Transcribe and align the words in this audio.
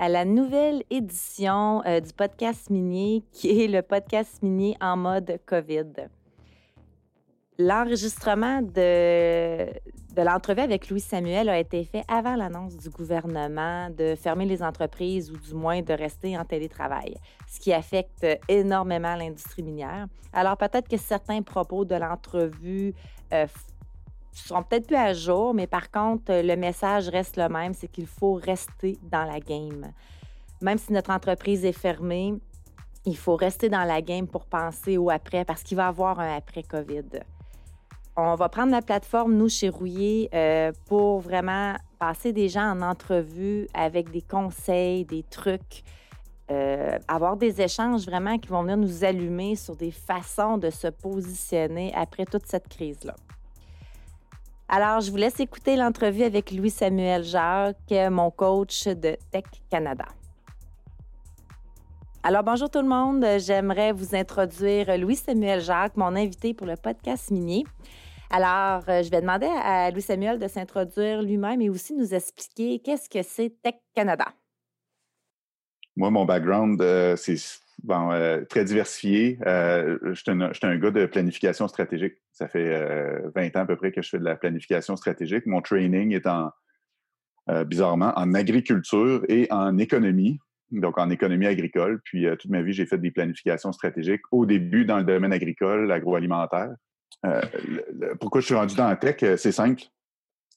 à 0.00 0.08
la 0.08 0.24
nouvelle 0.24 0.82
édition 0.88 1.82
euh, 1.84 2.00
du 2.00 2.10
podcast 2.14 2.70
minier, 2.70 3.22
qui 3.32 3.62
est 3.62 3.68
le 3.68 3.82
podcast 3.82 4.42
minier 4.42 4.74
en 4.80 4.96
mode 4.96 5.38
COVID. 5.44 6.08
L'enregistrement 7.58 8.62
de, 8.62 9.66
de 9.66 10.22
l'entrevue 10.22 10.62
avec 10.62 10.88
Louis 10.88 11.00
Samuel 11.00 11.50
a 11.50 11.58
été 11.58 11.84
fait 11.84 12.02
avant 12.08 12.34
l'annonce 12.34 12.78
du 12.78 12.88
gouvernement 12.88 13.90
de 13.90 14.14
fermer 14.14 14.46
les 14.46 14.62
entreprises 14.62 15.30
ou 15.30 15.36
du 15.36 15.52
moins 15.52 15.82
de 15.82 15.92
rester 15.92 16.38
en 16.38 16.46
télétravail, 16.46 17.16
ce 17.46 17.60
qui 17.60 17.74
affecte 17.74 18.26
énormément 18.48 19.14
l'industrie 19.16 19.62
minière. 19.62 20.06
Alors 20.32 20.56
peut-être 20.56 20.88
que 20.88 20.96
certains 20.96 21.42
propos 21.42 21.84
de 21.84 21.96
l'entrevue 21.96 22.94
euh, 23.34 23.46
seront 24.32 24.62
peut-être 24.62 24.86
plus 24.86 24.96
à 24.96 25.12
jour, 25.12 25.54
mais 25.54 25.66
par 25.66 25.90
contre, 25.90 26.32
le 26.32 26.56
message 26.56 27.08
reste 27.08 27.36
le 27.36 27.48
même, 27.48 27.74
c'est 27.74 27.88
qu'il 27.88 28.06
faut 28.06 28.34
rester 28.34 28.98
dans 29.10 29.24
la 29.24 29.40
game. 29.40 29.92
Même 30.60 30.78
si 30.78 30.92
notre 30.92 31.10
entreprise 31.10 31.64
est 31.64 31.72
fermée, 31.72 32.34
il 33.06 33.16
faut 33.16 33.36
rester 33.36 33.68
dans 33.68 33.84
la 33.84 34.02
game 34.02 34.26
pour 34.26 34.44
penser 34.44 34.98
au 34.98 35.10
après, 35.10 35.44
parce 35.44 35.62
qu'il 35.62 35.76
va 35.76 35.84
y 35.84 35.88
avoir 35.88 36.20
un 36.20 36.36
après 36.36 36.62
COVID. 36.62 37.20
On 38.16 38.34
va 38.34 38.48
prendre 38.48 38.72
la 38.72 38.82
plateforme, 38.82 39.34
nous, 39.34 39.48
chez 39.48 39.68
Rouillé, 39.70 40.28
euh, 40.34 40.72
pour 40.86 41.20
vraiment 41.20 41.74
passer 41.98 42.32
des 42.32 42.48
gens 42.48 42.70
en 42.70 42.82
entrevue 42.82 43.66
avec 43.72 44.10
des 44.10 44.20
conseils, 44.20 45.04
des 45.04 45.22
trucs, 45.22 45.82
euh, 46.50 46.98
avoir 47.08 47.36
des 47.36 47.60
échanges 47.60 48.04
vraiment 48.04 48.36
qui 48.36 48.48
vont 48.48 48.62
venir 48.62 48.76
nous 48.76 49.04
allumer 49.04 49.54
sur 49.54 49.76
des 49.76 49.92
façons 49.92 50.58
de 50.58 50.68
se 50.68 50.88
positionner 50.88 51.92
après 51.94 52.26
toute 52.26 52.46
cette 52.46 52.68
crise-là. 52.68 53.14
Alors, 54.72 55.00
je 55.00 55.10
vous 55.10 55.16
laisse 55.16 55.40
écouter 55.40 55.74
l'entrevue 55.74 56.22
avec 56.22 56.52
Louis-Samuel 56.52 57.24
Jacques, 57.24 57.92
mon 58.12 58.30
coach 58.30 58.86
de 58.86 59.16
Tech 59.32 59.42
Canada. 59.68 60.04
Alors, 62.22 62.44
bonjour 62.44 62.70
tout 62.70 62.80
le 62.80 62.86
monde. 62.86 63.26
J'aimerais 63.40 63.90
vous 63.90 64.14
introduire 64.14 64.96
Louis-Samuel 64.96 65.60
Jacques, 65.60 65.96
mon 65.96 66.14
invité 66.14 66.54
pour 66.54 66.68
le 66.68 66.76
podcast 66.76 67.32
minier. 67.32 67.64
Alors, 68.30 68.84
euh, 68.88 69.02
je 69.02 69.10
vais 69.10 69.20
demander 69.20 69.48
à 69.48 69.90
Louis-Samuel 69.90 70.38
de 70.38 70.46
s'introduire 70.46 71.20
lui-même 71.20 71.60
et 71.60 71.68
aussi 71.68 71.92
nous 71.92 72.14
expliquer 72.14 72.78
qu'est-ce 72.78 73.08
que 73.08 73.24
c'est 73.24 73.52
Tech 73.64 73.74
Canada. 73.92 74.26
Moi, 75.96 76.10
mon 76.10 76.24
background, 76.24 76.80
euh, 76.80 77.16
c'est 77.16 77.34
Bon, 77.82 78.12
euh, 78.12 78.44
très 78.44 78.64
diversifié. 78.64 79.38
Euh, 79.46 79.98
je 80.02 80.14
suis 80.14 80.30
un, 80.30 80.76
gars 80.76 80.90
de 80.90 81.06
planification 81.06 81.66
stratégique. 81.68 82.14
Ça 82.32 82.48
fait 82.48 82.68
20 83.34 83.42
euh, 83.42 83.48
ans 83.56 83.62
à 83.62 83.66
peu 83.66 83.76
près 83.76 83.92
que 83.92 84.02
je 84.02 84.10
fais 84.10 84.18
de 84.18 84.24
la 84.24 84.36
planification 84.36 84.96
stratégique. 84.96 85.46
Mon 85.46 85.62
training 85.62 86.12
est 86.12 86.26
en, 86.26 86.50
bizarrement, 87.64 88.12
en 88.16 88.34
agriculture 88.34 89.24
et 89.28 89.46
en 89.50 89.78
économie, 89.78 90.38
donc 90.70 90.98
en 90.98 91.10
économie 91.10 91.46
agricole. 91.46 92.00
Puis 92.04 92.26
toute 92.38 92.50
ma 92.50 92.62
vie, 92.62 92.72
j'ai 92.72 92.86
fait 92.86 92.98
des 92.98 93.10
planifications 93.10 93.72
stratégiques. 93.72 94.22
Au 94.30 94.46
début, 94.46 94.84
dans 94.84 94.98
le 94.98 95.04
domaine 95.04 95.32
agricole, 95.32 95.90
agroalimentaire. 95.90 96.70
pourquoi 98.20 98.40
je 98.40 98.46
suis 98.46 98.54
rendu 98.54 98.74
dans 98.74 98.88
la 98.88 98.96
tech? 98.96 99.16
C'est 99.38 99.52
simple. 99.52 99.82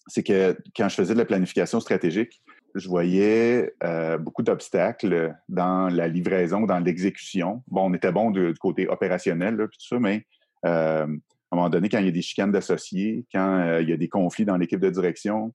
C'est 0.08 0.24
que 0.24 0.58
quand 0.76 0.90
je 0.90 0.96
faisais 0.96 1.14
de 1.14 1.20
la 1.20 1.26
planification 1.26 1.80
stratégique, 1.80 2.44
je 2.76 2.90
voyais 2.90 3.74
euh, 3.84 4.18
beaucoup 4.18 4.42
d'obstacles 4.42 5.36
dans 5.48 5.90
la 5.90 6.08
livraison, 6.08 6.62
dans 6.62 6.80
l'exécution. 6.80 7.64
Bon, 7.68 7.90
on 7.90 7.94
était 7.94 8.12
bon 8.12 8.32
du 8.32 8.54
côté 8.56 8.88
opérationnel, 8.88 9.58
tout 9.58 9.80
ça, 9.80 10.00
mais 10.00 10.26
euh, 10.66 11.06
à 11.06 11.56
un 11.56 11.56
moment 11.56 11.70
donné, 11.70 11.90
quand 11.90 12.00
il 12.00 12.06
y 12.06 12.10
a 12.10 12.12
des 12.12 12.22
chicanes 12.22 12.52
d'associés, 12.52 13.26
quand 13.32 13.60
euh, 13.60 13.82
il 13.82 13.90
y 13.90 13.94
a 13.94 13.98
des 13.98 14.10
conflits 14.10 14.46
dans 14.46 14.58
l'équipe 14.58 14.80
de 14.80 14.90
direction, 14.90 15.54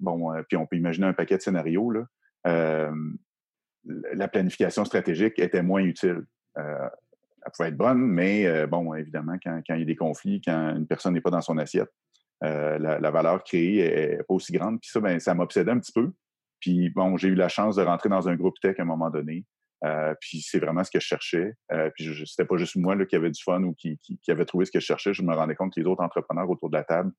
bon, 0.00 0.32
puis 0.48 0.56
on 0.56 0.66
peut 0.66 0.76
imaginer 0.76 1.06
un 1.06 1.12
paquet 1.12 1.36
de 1.36 1.42
scénarios, 1.42 1.90
là, 1.90 2.90
la 3.84 4.28
planification 4.28 4.84
stratégique 4.84 5.38
était 5.38 5.62
moins 5.62 5.82
utile. 5.82 6.24
elle 6.56 6.90
pouvait 7.54 7.68
être 7.68 7.76
bonne, 7.76 8.00
mais 8.00 8.66
bon, 8.66 8.92
évidemment, 8.94 9.36
quand, 9.42 9.60
il 9.68 9.78
y 9.78 9.82
a 9.82 9.84
des 9.84 9.94
conflits, 9.94 10.40
quand 10.44 10.74
une 10.74 10.86
personne 10.88 11.14
n'est 11.14 11.20
pas 11.20 11.30
dans 11.30 11.42
son 11.42 11.58
assiette, 11.58 11.90
euh, 12.42 12.78
la, 12.78 13.10
valeur 13.10 13.42
créée 13.44 14.16
n'est 14.16 14.22
pas 14.24 14.34
aussi 14.34 14.52
grande. 14.52 14.80
Puis 14.80 14.90
ça, 14.90 15.00
ben, 15.00 15.18
ça 15.20 15.34
m'obsédait 15.34 15.70
un 15.70 15.78
petit 15.78 15.92
peu. 15.92 16.12
Puis 16.60 16.90
bon, 16.90 17.16
j'ai 17.16 17.28
eu 17.28 17.34
la 17.34 17.48
chance 17.48 17.76
de 17.76 17.82
rentrer 17.82 18.08
dans 18.08 18.28
un 18.28 18.34
groupe 18.34 18.58
tech 18.60 18.78
à 18.78 18.82
un 18.82 18.86
moment 18.86 19.10
donné. 19.10 19.44
Euh, 19.84 20.14
puis 20.20 20.40
c'est 20.40 20.58
vraiment 20.58 20.82
ce 20.82 20.90
que 20.90 21.00
je 21.00 21.06
cherchais. 21.06 21.54
Euh, 21.72 21.90
puis 21.94 22.08
c'était 22.26 22.46
pas 22.46 22.56
juste 22.56 22.76
moi 22.76 22.94
là, 22.94 23.04
qui 23.04 23.16
avait 23.16 23.30
du 23.30 23.42
fun 23.42 23.62
ou 23.62 23.74
qui, 23.74 23.98
avait 24.28 24.46
trouvé 24.46 24.64
ce 24.64 24.72
que 24.72 24.80
je 24.80 24.86
cherchais. 24.86 25.14
Je 25.14 25.22
me 25.22 25.34
rendais 25.34 25.54
compte 25.54 25.74
que 25.74 25.80
les 25.80 25.86
autres 25.86 26.02
entrepreneurs 26.02 26.48
autour 26.48 26.70
de 26.70 26.76
la 26.76 26.84
table 26.84 27.12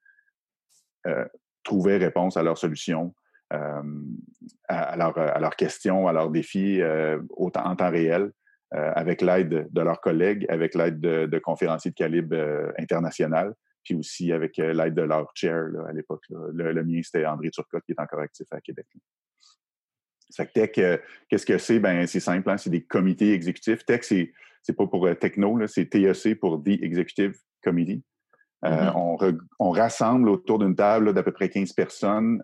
trouvaient 1.64 1.98
réponse 1.98 2.36
à 2.36 2.42
leurs 2.42 2.58
solutions, 2.58 3.14
à, 3.52 4.96
leurs 4.98 5.56
questions, 5.56 6.08
à 6.08 6.14
leurs 6.14 6.32
défis 6.32 6.82
en 6.84 7.76
temps 7.76 7.92
réel, 7.92 8.32
avec 8.72 9.22
l'aide 9.22 9.68
de 9.72 9.82
leurs 9.82 10.02
collègues, 10.02 10.48
avec 10.50 10.74
l'aide 10.74 11.00
de, 11.00 11.28
de, 11.28 11.38
conférenciers 11.38 11.92
de 11.92 11.96
calibre 11.96 12.36
international 12.80 13.54
puis 13.86 13.96
aussi 13.96 14.34
avec 14.34 14.60
euh, 14.60 14.74
l'aide 14.74 14.96
de 14.96 15.04
leur 15.04 15.32
chair 15.36 15.68
à 15.88 15.94
l'époque. 15.94 16.24
Le, 16.30 16.84
mien, 16.84 17.00
c'était 17.04 17.26
André 17.26 17.52
Turcotte 17.52 17.84
qui 17.86 17.94
est 17.94 18.02
encore 18.02 18.20
actif 18.20 18.48
à 18.52 18.60
Québec. 18.60 18.88
Fait 20.36 20.48
que 20.48 20.52
Tech, 20.52 20.72
euh, 20.80 20.98
qu'est-ce 21.30 21.46
que 21.46 21.58
c'est? 21.58 21.80
Ben, 21.80 22.06
c'est 22.08 22.20
simple, 22.20 22.50
hein, 22.50 22.58
c'est 22.58 22.72
des 22.72 22.84
comités 22.84 23.32
exécutifs. 23.32 23.86
Tech, 23.86 24.02
c'est, 24.02 24.34
c'est 24.64 24.76
pas 24.76 24.88
pour 24.88 25.06
euh, 25.06 25.14
techno, 25.14 25.66
c'est 25.68 25.86
TEC 25.86 26.40
pour 26.40 26.62
The 26.62 26.82
Executive 26.82 27.38
Committee. 27.64 28.04
Mm-hmm. 28.64 29.38
on, 29.60 29.70
rassemble 29.70 30.28
autour 30.28 30.58
d'une 30.58 30.76
table 30.76 31.14
d'à 31.14 31.22
peu 31.22 31.32
près 31.32 31.50
15 31.50 31.74
personnes, 31.74 32.42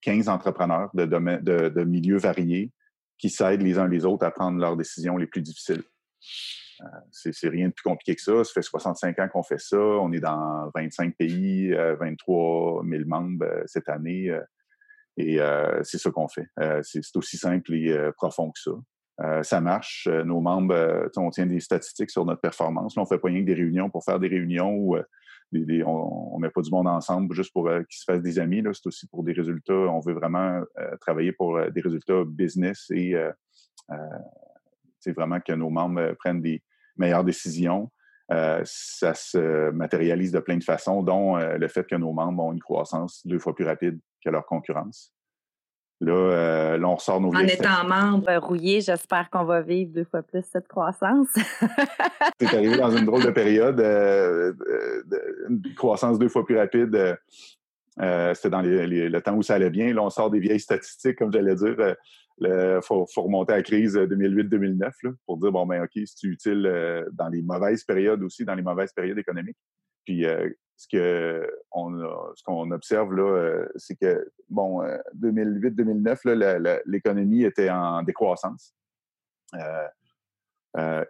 15 0.00 0.30
entrepreneurs 0.30 0.88
de, 0.94 1.04
de, 1.04 1.68
de 1.68 1.84
milieux 1.84 2.16
variés 2.16 2.72
qui 3.18 3.28
s'aident 3.28 3.60
les 3.60 3.76
uns 3.76 3.86
les 3.86 4.06
autres 4.06 4.24
à 4.24 4.30
prendre 4.30 4.58
leurs 4.58 4.78
décisions 4.78 5.18
les 5.18 5.26
plus 5.26 5.42
difficiles. 5.42 5.82
Euh, 6.80 6.98
c'est 7.10 7.48
rien 7.48 7.68
de 7.68 7.72
plus 7.72 7.82
compliqué 7.82 8.14
que 8.14 8.22
ça. 8.22 8.44
Ça 8.44 8.52
fait 8.52 8.62
65 8.62 9.18
ans 9.18 9.28
qu'on 9.28 9.42
fait 9.42 9.60
ça. 9.60 9.78
On 9.78 10.12
est 10.12 10.20
dans 10.20 10.70
25 10.74 11.16
pays, 11.16 11.72
23 11.72 12.84
000 12.88 13.04
membres 13.06 13.44
euh, 13.44 13.62
cette 13.66 13.88
année. 13.88 14.30
Euh, 14.30 14.40
et 15.16 15.38
c'est 15.82 15.98
ça 15.98 16.10
qu'on 16.10 16.28
fait. 16.28 16.46
c'est 16.82 17.14
aussi 17.16 17.36
simple 17.36 17.74
et 17.74 18.10
profond 18.16 18.52
que 18.52 18.58
ça. 18.58 19.42
ça 19.42 19.60
marche. 19.60 20.08
nos 20.08 20.40
membres, 20.40 21.10
on 21.18 21.28
tient 21.28 21.44
des 21.44 21.60
statistiques 21.60 22.10
sur 22.10 22.24
notre 22.24 22.40
performance. 22.40 22.96
on 22.96 23.02
ne 23.02 23.06
fait 23.06 23.18
pas 23.18 23.28
rien 23.28 23.40
que 23.40 23.46
des 23.46 23.54
réunions 23.54 23.90
pour 23.90 24.02
faire 24.02 24.18
des 24.18 24.28
réunions 24.28 24.72
où 24.72 24.96
on 24.96 25.02
ne 25.52 26.40
met 26.40 26.48
pas 26.48 26.62
du 26.62 26.70
monde 26.70 26.86
ensemble 26.86 27.34
juste 27.34 27.52
pour 27.52 27.68
qu'ils 27.68 27.98
se 27.98 28.04
fassent 28.04 28.22
des 28.22 28.38
amis. 28.38 28.62
C'est 28.72 28.86
aussi 28.86 29.06
pour 29.08 29.22
des 29.22 29.32
résultats. 29.32 29.74
On 29.74 30.00
veut 30.00 30.14
vraiment 30.14 30.62
travailler 31.02 31.32
pour 31.32 31.60
des 31.70 31.80
résultats 31.82 32.24
business 32.24 32.86
et 32.90 33.14
c'est 35.00 35.12
vraiment 35.12 35.40
que 35.40 35.52
nos 35.52 35.68
membres 35.68 36.14
prennent 36.18 36.40
des, 36.40 36.62
meilleures 36.96 37.24
décisions. 37.24 37.90
Euh, 38.32 38.60
ça 38.64 39.14
se 39.14 39.70
matérialise 39.70 40.30
de 40.30 40.38
plein 40.38 40.56
de 40.56 40.64
façons, 40.64 41.02
dont 41.02 41.36
euh, 41.36 41.58
le 41.58 41.66
fait 41.66 41.84
que 41.84 41.96
nos 41.96 42.12
membres 42.12 42.44
ont 42.44 42.52
une 42.52 42.60
croissance 42.60 43.26
deux 43.26 43.40
fois 43.40 43.54
plus 43.54 43.64
rapide 43.64 43.98
que 44.24 44.30
leur 44.30 44.46
concurrence. 44.46 45.12
Là, 46.00 46.12
euh, 46.12 46.82
on 46.82 46.94
ressort 46.94 47.20
nos 47.20 47.34
En 47.34 47.40
étant 47.40 47.84
membre 47.86 48.34
rouillé, 48.36 48.80
j'espère 48.80 49.28
qu'on 49.30 49.44
va 49.44 49.60
vivre 49.60 49.92
deux 49.92 50.04
fois 50.04 50.22
plus 50.22 50.44
cette 50.44 50.68
croissance. 50.68 51.28
C'est 52.40 52.54
arrivé 52.54 52.78
dans 52.78 52.96
une 52.96 53.04
drôle 53.04 53.24
de 53.24 53.30
période, 53.30 53.80
une 55.48 55.74
croissance 55.74 56.18
deux 56.18 56.28
fois 56.28 56.46
plus 56.46 56.56
rapide. 56.56 57.18
C'était 57.98 58.48
dans 58.48 58.62
le 58.62 59.18
temps 59.18 59.34
où 59.34 59.42
ça 59.42 59.54
allait 59.54 59.70
bien. 59.70 59.92
Là, 59.92 60.02
on 60.02 60.10
sort 60.10 60.30
des 60.30 60.38
vieilles 60.38 60.60
statistiques, 60.60 61.18
comme 61.18 61.32
j'allais 61.32 61.56
dire. 61.56 61.96
Il 62.40 62.80
faut, 62.82 63.06
remonter 63.16 63.52
à 63.52 63.56
la 63.56 63.62
crise 63.62 63.96
2008-2009 63.96 65.14
pour 65.26 65.36
dire, 65.36 65.52
bon, 65.52 65.66
ben 65.66 65.82
OK, 65.82 65.90
c'est 66.06 66.26
utile 66.26 66.64
euh, 66.66 67.04
dans 67.12 67.28
les 67.28 67.42
mauvaises 67.42 67.84
périodes 67.84 68.22
aussi, 68.22 68.46
dans 68.46 68.54
les 68.54 68.62
mauvaises 68.62 68.92
périodes 68.92 69.18
économiques. 69.18 69.58
Puis 70.06 70.24
euh, 70.24 70.48
ce 70.76 70.88
que 70.90 71.46
ce 72.36 72.42
qu'on 72.42 72.70
observe 72.70 73.14
là, 73.14 73.22
euh, 73.24 73.68
c'est 73.76 73.96
que 73.96 74.26
bon, 74.48 74.82
2008-2009, 75.18 76.80
l'économie 76.86 77.44
était 77.44 77.68
en 77.68 78.02
décroissance 78.02 78.74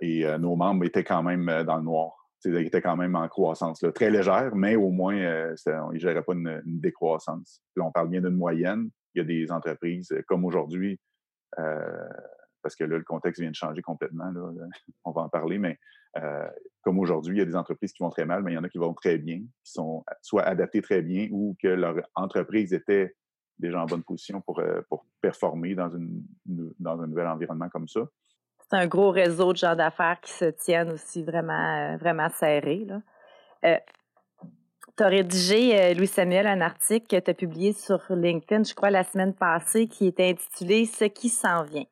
et 0.00 0.24
nos 0.38 0.56
membres 0.56 0.84
étaient 0.84 1.04
quand 1.04 1.22
même 1.22 1.46
dans 1.64 1.76
le 1.76 1.84
noir. 1.84 2.16
Ils 2.44 2.56
étaient 2.56 2.82
quand 2.82 2.96
même 2.96 3.14
en 3.14 3.28
croissance, 3.28 3.84
très 3.94 4.10
légère, 4.10 4.56
mais 4.56 4.74
au 4.74 4.90
moins 4.90 5.14
ils 5.14 5.54
ne 5.92 5.98
géraient 5.98 6.24
pas 6.24 6.32
une, 6.32 6.60
décroissance. 6.64 7.62
Là, 7.76 7.84
on 7.84 7.92
parle 7.92 8.08
bien 8.08 8.22
d'une 8.22 8.36
moyenne. 8.36 8.90
Il 9.14 9.18
y 9.18 9.20
a 9.20 9.24
des 9.24 9.52
entreprises 9.52 10.12
comme 10.26 10.44
aujourd'hui 10.44 10.98
parce 11.56 12.76
que 12.76 12.84
là, 12.84 12.98
le 12.98 13.04
contexte 13.04 13.40
vient 13.40 13.50
de 13.50 13.56
changer 13.56 13.82
complètement. 13.82 14.30
Là. 14.30 14.50
On 15.04 15.12
va 15.12 15.22
en 15.22 15.28
parler, 15.28 15.58
mais 15.58 15.78
euh, 16.16 16.48
comme 16.82 16.98
aujourd'hui, 16.98 17.36
il 17.36 17.38
y 17.38 17.42
a 17.42 17.46
des 17.46 17.56
entreprises 17.56 17.92
qui 17.92 18.02
vont 18.02 18.10
très 18.10 18.24
mal, 18.24 18.42
mais 18.42 18.52
il 18.52 18.54
y 18.54 18.58
en 18.58 18.64
a 18.64 18.68
qui 18.68 18.78
vont 18.78 18.94
très 18.94 19.18
bien, 19.18 19.38
qui 19.38 19.72
sont 19.72 20.04
soit 20.22 20.42
adaptées 20.42 20.82
très 20.82 21.02
bien 21.02 21.28
ou 21.30 21.56
que 21.60 21.68
leur 21.68 21.96
entreprise 22.14 22.72
était 22.72 23.14
déjà 23.58 23.82
en 23.82 23.86
bonne 23.86 24.02
position 24.02 24.40
pour, 24.40 24.58
euh, 24.60 24.80
pour 24.88 25.06
performer 25.20 25.74
dans, 25.74 25.90
une, 25.90 26.24
dans 26.78 27.00
un 27.00 27.06
nouvel 27.06 27.26
environnement 27.26 27.68
comme 27.68 27.88
ça. 27.88 28.00
C'est 28.58 28.76
un 28.76 28.86
gros 28.86 29.10
réseau 29.10 29.52
de 29.52 29.58
gens 29.58 29.76
d'affaires 29.76 30.20
qui 30.20 30.32
se 30.32 30.46
tiennent 30.46 30.92
aussi 30.92 31.22
vraiment, 31.22 31.92
euh, 31.92 31.96
vraiment 31.96 32.28
serrés. 32.30 32.86
Euh, 33.64 33.76
tu 35.00 35.04
as 35.04 35.08
rédigé, 35.08 35.94
Louis 35.94 36.06
Samuel, 36.06 36.46
un 36.46 36.60
article 36.60 37.06
que 37.06 37.18
tu 37.18 37.30
as 37.30 37.34
publié 37.34 37.72
sur 37.72 38.02
LinkedIn, 38.10 38.64
je 38.64 38.74
crois, 38.74 38.90
la 38.90 39.02
semaine 39.02 39.32
passée, 39.32 39.86
qui 39.86 40.06
était 40.06 40.28
intitulé 40.28 40.84
Ce 40.84 41.06
qui 41.06 41.30
s'en 41.30 41.64
vient. 41.64 41.86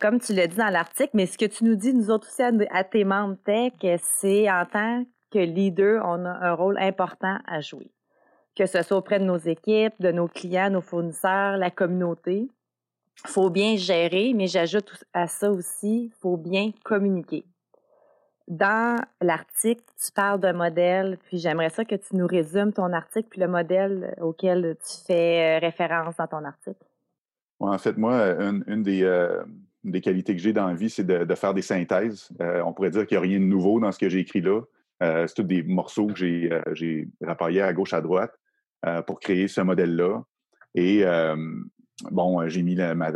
comme 0.00 0.20
tu 0.20 0.32
l'as 0.32 0.46
dit 0.46 0.54
dans 0.54 0.70
l'article, 0.70 1.10
mais 1.14 1.26
ce 1.26 1.36
que 1.36 1.46
tu 1.46 1.64
nous 1.64 1.74
dis, 1.74 1.92
nous 1.92 2.08
autres 2.12 2.28
aussi, 2.28 2.40
à, 2.70 2.84
tes 2.84 3.02
membres 3.02 3.36
tech, 3.44 3.72
c'est 4.00 4.48
en 4.48 4.64
tant 4.64 5.04
que 5.32 5.40
leader, 5.40 6.04
on 6.04 6.24
a 6.24 6.30
un 6.30 6.54
rôle 6.54 6.78
important 6.78 7.38
à 7.48 7.60
jouer 7.60 7.90
que 8.56 8.66
ce 8.66 8.82
soit 8.82 8.96
auprès 8.96 9.18
de 9.18 9.24
nos 9.24 9.36
équipes, 9.36 9.94
de 10.00 10.10
nos 10.10 10.26
clients, 10.26 10.70
nos 10.70 10.80
fournisseurs, 10.80 11.56
la 11.56 11.70
communauté. 11.70 12.48
Il 13.24 13.30
faut 13.30 13.50
bien 13.50 13.76
gérer, 13.76 14.34
mais 14.34 14.48
j'ajoute 14.48 15.04
à 15.12 15.28
ça 15.28 15.50
aussi, 15.50 16.06
il 16.06 16.12
faut 16.20 16.36
bien 16.36 16.72
communiquer. 16.84 17.44
Dans 18.48 18.96
l'article, 19.20 19.82
tu 20.02 20.10
parles 20.12 20.40
d'un 20.40 20.54
modèle, 20.54 21.18
puis 21.24 21.38
j'aimerais 21.38 21.70
ça 21.70 21.84
que 21.84 21.94
tu 21.94 22.16
nous 22.16 22.26
résumes 22.26 22.72
ton 22.72 22.92
article, 22.92 23.28
puis 23.30 23.40
le 23.40 23.48
modèle 23.48 24.14
auquel 24.20 24.76
tu 24.84 25.04
fais 25.06 25.58
euh, 25.58 25.60
référence 25.60 26.16
dans 26.16 26.26
ton 26.26 26.44
article. 26.44 26.82
en 27.60 27.78
fait, 27.78 27.96
moi, 27.98 28.34
une, 28.40 28.82
des, 28.82 29.02
euh, 29.02 29.44
qualités 30.02 30.34
que 30.34 30.40
j'ai 30.40 30.54
dans 30.54 30.68
la 30.68 30.74
vie, 30.74 30.88
c'est 30.88 31.04
de, 31.04 31.34
faire 31.34 31.52
des 31.52 31.62
synthèses. 31.62 32.30
Euh, 32.40 32.62
on 32.62 32.72
pourrait 32.72 32.90
dire 32.90 33.06
qu'il 33.06 33.18
n'y 33.18 33.24
a 33.24 33.28
rien 33.28 33.38
de 33.38 33.44
nouveau 33.44 33.80
dans 33.80 33.92
ce 33.92 33.98
que 33.98 34.08
j'ai 34.08 34.20
écrit 34.20 34.40
là. 34.40 34.62
c'est 35.00 35.34
tous 35.34 35.42
des 35.42 35.62
morceaux 35.62 36.06
que 36.06 36.16
j'ai, 36.16 37.08
rapaillés 37.20 37.62
à 37.62 37.72
gauche, 37.72 37.92
à 37.92 38.00
droite. 38.00 38.32
Euh, 38.86 39.02
pour 39.02 39.18
créer 39.18 39.48
ce 39.48 39.60
modèle-là. 39.60 40.22
Et 40.76 41.04
euh, 41.04 41.34
bon, 42.12 42.46
j'ai 42.48 42.62
mis 42.62 42.76
ma, 42.76 43.10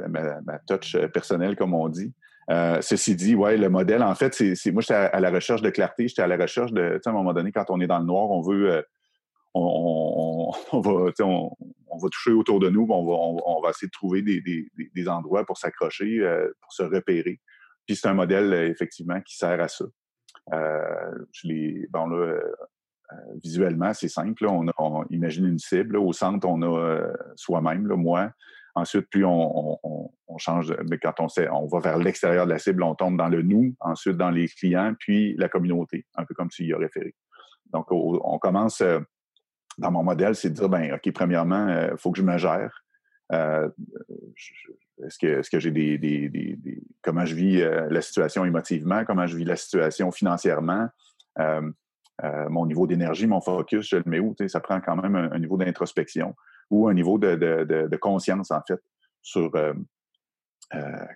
touch 0.66 0.96
personnelle, 1.12 1.54
comme 1.54 1.72
on 1.72 1.88
dit. 1.88 2.12
Euh, 2.50 2.80
ceci 2.80 3.14
dit, 3.14 3.34
ouais, 3.34 3.56
le 3.56 3.68
modèle, 3.68 4.02
en 4.02 4.14
fait, 4.14 4.34
c'est 4.34 4.70
moi, 4.72 4.82
j'étais 4.82 4.94
à, 4.94 5.20
la 5.20 5.30
recherche 5.30 5.62
de 5.62 5.70
clarté, 5.70 6.08
j'étais 6.08 6.22
à 6.22 6.26
la 6.26 6.36
recherche 6.36 6.72
de, 6.72 6.94
tu 6.94 7.00
sais, 7.02 7.08
à 7.08 7.12
un 7.12 7.14
moment 7.14 7.32
donné, 7.32 7.52
quand 7.52 7.66
on 7.68 7.80
est 7.80 7.86
dans 7.86 7.98
le 7.98 8.04
noir, 8.04 8.30
on 8.30 8.40
veut, 8.40 8.84
on, 9.54 10.50
va, 10.72 11.12
on, 11.20 11.98
va 11.98 12.08
toucher 12.10 12.32
autour 12.32 12.58
de 12.58 12.68
nous, 12.68 12.86
on 12.88 13.04
va, 13.04 13.12
on, 13.46 13.60
va 13.60 13.70
essayer 13.70 13.86
de 13.86 13.92
trouver 13.92 14.22
des, 14.22 14.42
des, 14.42 15.08
endroits 15.08 15.44
pour 15.44 15.58
s'accrocher, 15.58 16.20
pour 16.60 16.72
se 16.72 16.82
repérer. 16.82 17.38
Puis 17.86 17.96
c'est 17.96 18.08
un 18.08 18.14
modèle, 18.14 18.52
effectivement, 18.70 19.20
qui 19.20 19.36
sert 19.36 19.60
à 19.60 19.68
ça. 19.68 19.84
je 20.50 21.46
l'ai, 21.46 21.86
bon 21.90 22.06
là, 22.06 22.40
euh, 23.12 23.34
visuellement, 23.42 23.92
c'est 23.94 24.08
simple. 24.08 24.46
On, 24.46 25.04
imagine 25.10 25.46
une 25.46 25.58
cible. 25.58 25.96
Au 25.96 26.12
centre, 26.12 26.46
on 26.48 26.62
a 26.62 26.78
euh, 26.78 27.12
soi-même, 27.36 27.86
moi. 27.94 28.30
Ensuite, 28.74 29.06
puis 29.10 29.22
on, 29.24 29.78
change, 30.38 30.74
mais 30.88 30.98
quand 30.98 31.20
on, 31.20 31.28
sait, 31.28 31.48
on 31.50 31.66
va 31.66 31.78
vers 31.80 31.98
l'extérieur 31.98 32.46
de 32.46 32.52
la 32.52 32.58
cible, 32.58 32.82
on 32.82 32.94
tombe 32.94 33.18
dans 33.18 33.28
le 33.28 33.42
nous, 33.42 33.76
ensuite 33.80 34.16
dans 34.16 34.30
les 34.30 34.48
clients, 34.48 34.94
puis 34.98 35.36
la 35.36 35.48
communauté, 35.48 36.06
un 36.16 36.24
peu 36.24 36.34
comme 36.34 36.48
tu 36.48 36.64
y 36.64 36.72
as 36.72 36.78
référé. 36.78 37.14
Donc, 37.66 37.86
on 37.90 38.38
commence 38.38 38.80
euh, 38.80 39.00
dans 39.76 39.90
mon 39.90 40.02
modèle, 40.02 40.34
c'est 40.34 40.48
de 40.48 40.54
dire, 40.54 40.68
ben, 40.70 40.94
OK, 40.94 41.12
premièrement, 41.12 41.68
il 41.68 41.98
faut 41.98 42.12
que 42.12 42.18
je 42.18 42.24
me 42.24 42.38
gère. 42.38 42.82
est-ce 43.30 45.18
que, 45.20 45.50
que 45.50 45.60
j'ai 45.60 45.70
des, 45.70 45.98
des, 45.98 46.58
comment 47.02 47.26
je 47.26 47.34
vis 47.34 47.60
la 47.90 48.00
situation 48.00 48.44
émotivement, 48.46 49.04
comment 49.04 49.26
je 49.26 49.36
vis 49.36 49.44
la 49.44 49.56
situation 49.56 50.10
financièrement, 50.10 50.88
euh, 52.24 52.48
mon 52.50 52.66
niveau 52.66 52.86
d'énergie, 52.86 53.26
mon 53.26 53.40
focus, 53.40 53.88
je 53.88 53.96
le 53.96 54.04
mets 54.06 54.20
où? 54.20 54.34
Ça 54.46 54.60
prend 54.60 54.80
quand 54.80 54.96
même 54.96 55.16
un, 55.16 55.38
niveau 55.38 55.56
d'introspection 55.56 56.34
ou 56.72 56.88
un 56.88 56.94
niveau 56.94 57.18
de, 57.18 57.96
conscience, 57.96 58.50
en 58.50 58.60
fait, 58.66 58.80
sur 59.22 59.54
euh, 59.54 59.72
euh, 60.74 61.06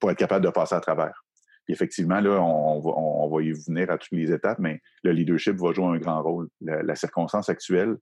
pour 0.00 0.10
être 0.10 0.18
capable 0.18 0.44
de 0.44 0.50
passer 0.50 0.74
à 0.74 0.80
travers. 0.80 1.24
effectivement, 1.68 2.20
là, 2.20 2.40
on, 2.40 3.28
va, 3.28 3.42
y 3.42 3.52
venir 3.52 3.90
à 3.90 3.98
toutes 3.98 4.12
les 4.12 4.30
étapes, 4.32 4.58
mais 4.58 4.80
le 5.02 5.12
leadership 5.12 5.56
va 5.56 5.72
jouer 5.72 5.86
un 5.86 5.98
grand 5.98 6.22
rôle. 6.22 6.48
La, 6.60 6.94
circonstance 6.94 7.48
actuelle, 7.48 7.96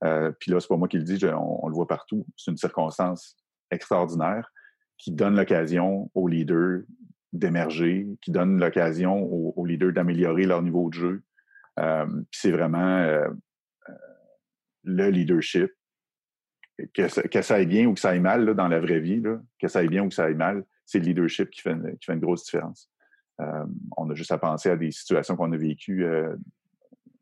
puis 0.00 0.50
là, 0.50 0.60
c'est 0.60 0.68
pas 0.68 0.76
moi 0.76 0.88
qui 0.88 0.96
le 0.96 1.04
dis, 1.04 1.22
on, 1.26 1.68
le 1.68 1.74
voit 1.74 1.86
partout, 1.86 2.26
c'est 2.36 2.50
une 2.50 2.56
circonstance 2.56 3.36
extraordinaire 3.70 4.50
qui 4.96 5.12
donne 5.12 5.36
l'occasion 5.36 6.10
aux 6.14 6.28
leaders 6.28 6.82
d'émerger, 7.32 8.06
qui 8.22 8.30
donne 8.30 8.58
l'occasion 8.58 9.22
aux 9.22 9.64
leaders 9.64 9.92
d'améliorer 9.92 10.44
leur 10.44 10.62
niveau 10.62 10.88
de 10.88 10.94
jeu, 10.94 11.22
euh, 11.80 12.06
c'est 12.30 12.50
vraiment 12.50 12.98
euh, 12.98 13.28
euh, 13.88 13.94
le 14.84 15.10
leadership. 15.10 15.70
Que 16.94 17.08
ça, 17.08 17.54
aille 17.54 17.66
bien 17.66 17.86
ou 17.86 17.94
que 17.94 18.00
ça 18.00 18.10
aille 18.10 18.20
mal 18.20 18.54
dans 18.54 18.68
la 18.68 18.80
vraie 18.80 19.00
vie, 19.00 19.22
que 19.58 19.68
ça 19.68 19.80
aille 19.80 19.88
bien 19.88 20.04
ou 20.04 20.08
que 20.08 20.14
ça 20.14 20.24
aille 20.24 20.34
mal, 20.34 20.64
c'est 20.86 20.98
le 20.98 21.06
leadership 21.06 21.50
qui 21.50 21.60
fait, 21.60 21.72
une, 21.72 22.20
grosse 22.20 22.44
différence. 22.44 22.90
on 23.96 24.10
a 24.10 24.14
juste 24.14 24.32
à 24.32 24.38
penser 24.38 24.70
à 24.70 24.76
des 24.76 24.90
situations 24.90 25.36
qu'on 25.36 25.52
a 25.52 25.56
vécues, 25.56 26.04
euh, 26.04 26.34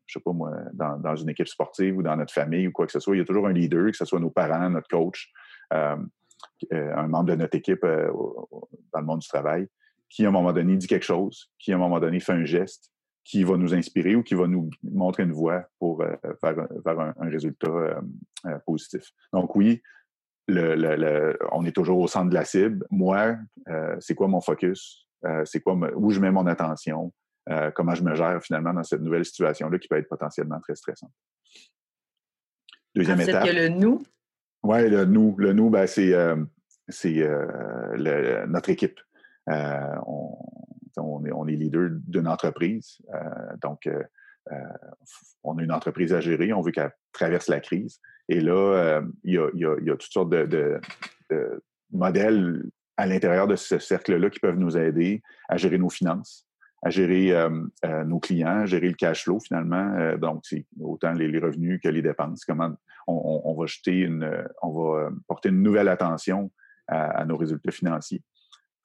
je 0.05 0.13
sais 0.13 0.23
pas 0.23 0.33
moi, 0.33 0.51
dans, 0.73 0.97
dans, 0.97 1.15
une 1.15 1.29
équipe 1.29 1.47
sportive 1.47 1.97
ou 1.97 2.03
dans 2.03 2.15
notre 2.15 2.33
famille 2.33 2.67
ou 2.67 2.71
quoi 2.71 2.85
que 2.85 2.91
ce 2.91 2.99
soit. 2.99 3.15
Il 3.15 3.19
y 3.19 3.21
a 3.21 3.25
toujours 3.25 3.47
un 3.47 3.53
leader, 3.53 3.91
que 3.91 3.97
ce 3.97 4.05
soit 4.05 4.19
nos 4.19 4.31
parents, 4.31 4.69
notre 4.69 4.87
coach, 4.87 5.31
un 5.71 7.07
membre 7.07 7.25
de 7.25 7.35
notre 7.35 7.55
équipe 7.57 7.83
dans 7.83 8.99
le 8.99 9.05
monde 9.05 9.19
du 9.19 9.27
travail, 9.27 9.67
qui 10.09 10.25
à 10.25 10.29
un 10.29 10.31
moment 10.31 10.53
donné 10.53 10.75
dit 10.77 10.87
quelque 10.87 11.05
chose, 11.05 11.51
qui 11.59 11.71
à 11.71 11.75
un 11.75 11.79
moment 11.79 11.99
donné 11.99 12.19
fait 12.19 12.33
un 12.33 12.45
geste, 12.45 12.91
qui 13.29 13.43
va 13.43 13.57
nous 13.57 13.75
inspirer 13.75 14.15
ou 14.15 14.23
qui 14.23 14.33
va 14.33 14.47
nous 14.47 14.71
montrer 14.81 15.21
une 15.21 15.33
voie 15.33 15.63
pour 15.77 16.01
euh, 16.01 16.15
faire, 16.41 16.59
un, 16.99 17.29
résultat 17.29 17.67
euh, 17.67 18.01
euh, 18.47 18.57
positif. 18.65 19.11
Donc 19.31 19.55
oui, 19.55 19.83
le, 20.47 21.37
on 21.51 21.63
est 21.63 21.71
toujours 21.71 21.99
au 21.99 22.07
centre 22.07 22.31
de 22.31 22.33
la 22.33 22.43
cible. 22.43 22.83
Moi, 22.89 23.37
c'est 23.99 24.15
quoi 24.15 24.27
mon 24.27 24.41
focus? 24.41 25.05
c'est 25.45 25.59
quoi 25.59 25.75
où 25.95 26.09
je 26.09 26.19
mets 26.19 26.31
mon 26.31 26.47
attention? 26.47 27.13
comment 27.75 27.93
je 27.93 28.03
me 28.03 28.15
gère 28.15 28.41
finalement 28.41 28.73
dans 28.73 28.83
cette 28.83 29.01
nouvelle 29.01 29.25
situation-là 29.25 29.77
qui 29.77 29.87
peut 29.87 29.97
être 29.97 30.09
potentiellement 30.09 30.59
très 30.59 30.75
stressante? 30.75 31.11
Deuxième 32.95 33.21
étape. 33.21 33.45
le 33.45 33.67
nous? 33.67 34.01
Oui, 34.63 34.89
le 34.89 35.05
nous. 35.05 35.35
Le 35.37 35.53
nous, 35.53 35.69
ben, 35.69 35.85
c'est 35.85 36.15
notre 38.47 38.69
équipe. 38.71 38.99
on, 39.45 40.58
on 40.97 41.47
est, 41.47 41.55
leader 41.55 41.89
d'une 42.07 42.27
entreprise. 42.27 43.01
Euh, 43.13 43.55
donc, 43.61 43.87
euh, 43.87 44.03
euh, 44.51 44.55
on 45.43 45.57
a 45.57 45.63
une 45.63 45.71
entreprise 45.71 46.13
à 46.13 46.21
gérer, 46.21 46.53
on 46.53 46.61
veut 46.61 46.71
qu'elle 46.71 46.91
traverse 47.11 47.47
la 47.47 47.59
crise. 47.59 47.99
Et 48.27 48.41
là, 48.41 49.01
il 49.23 49.33
y, 49.33 49.37
a, 49.65 49.95
toutes 49.95 50.13
sortes 50.13 50.29
de, 50.29 50.79
modèles 51.91 52.63
à 52.97 53.07
l'intérieur 53.07 53.47
de 53.47 53.55
ce 53.55 53.79
cercle-là 53.79 54.29
qui 54.29 54.39
peuvent 54.39 54.59
nous 54.59 54.77
aider 54.77 55.23
à 55.47 55.57
gérer 55.57 55.79
nos 55.79 55.89
finances, 55.89 56.45
à 56.83 56.91
gérer 56.91 57.33
nos 58.05 58.19
clients, 58.19 58.61
à 58.61 58.65
gérer 58.67 58.87
le 58.87 58.93
cash 58.93 59.23
flow 59.23 59.39
finalement. 59.39 60.15
donc, 60.17 60.41
c'est 60.43 60.67
autant 60.79 61.13
les, 61.13 61.39
revenus 61.39 61.79
que 61.81 61.89
les 61.89 62.03
dépenses. 62.03 62.45
Comment 62.45 62.75
on, 63.07 63.55
va 63.57 63.65
porter 65.27 65.49
une 65.49 65.63
nouvelle 65.63 65.87
attention 65.87 66.51
à, 66.89 67.25
nos 67.25 67.37
résultats 67.37 67.71
financiers. 67.71 68.21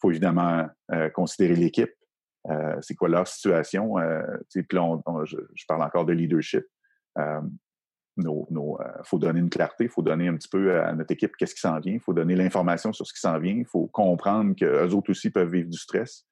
Faut 0.01 0.11
évidemment 0.11 0.67
considérer 1.15 1.55
l'équipe. 1.55 1.93
Euh, 2.51 2.77
c'est 2.83 2.95
quoi 2.95 3.09
leur 3.09 3.27
situation? 3.27 3.99
Euh, 3.99 4.23
puis 4.53 4.65
là, 4.73 4.99
je, 5.25 5.37
parle 5.67 5.83
encore 5.83 6.05
de 6.05 6.13
leadership. 6.13 6.65
Euh, 7.19 7.41
il 8.17 8.25
faut 9.05 9.19
donner 9.19 9.41
une 9.41 9.51
clarté, 9.51 9.85
il 9.85 9.91
faut 9.91 10.03
donner 10.03 10.29
un 10.29 10.37
petit 10.37 10.49
peu 10.49 10.81
à 10.81 10.93
notre 10.93 11.11
équipe 11.11 11.35
qu'est-ce 11.37 11.55
qui 11.55 11.61
s'en 11.61 11.81
vient, 11.81 11.95
il 11.95 12.01
faut 12.01 12.13
donner 12.13 12.37
l'information 12.37 12.93
sur 12.93 13.05
ce 13.05 13.13
qui 13.13 13.19
s'en 13.19 13.41
vient, 13.41 13.57
il 13.57 13.67
faut 13.67 13.89
comprendre 13.89 14.55
qu'eux 14.55 14.91
autres 14.91 15.11
aussi 15.11 15.31
peuvent 15.31 15.51
vivre 15.51 15.69
du 15.69 15.77
stress. 15.77 16.25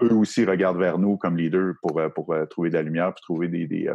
Eux 0.00 0.14
aussi 0.14 0.44
regardent 0.44 0.78
vers 0.78 0.98
nous 0.98 1.16
comme 1.16 1.36
leaders 1.36 1.74
pour, 1.82 2.00
pour 2.14 2.32
trouver 2.48 2.70
de 2.70 2.74
la 2.74 2.82
lumière, 2.82 3.06
pour 3.06 3.22
trouver 3.22 3.48
des, 3.48 3.90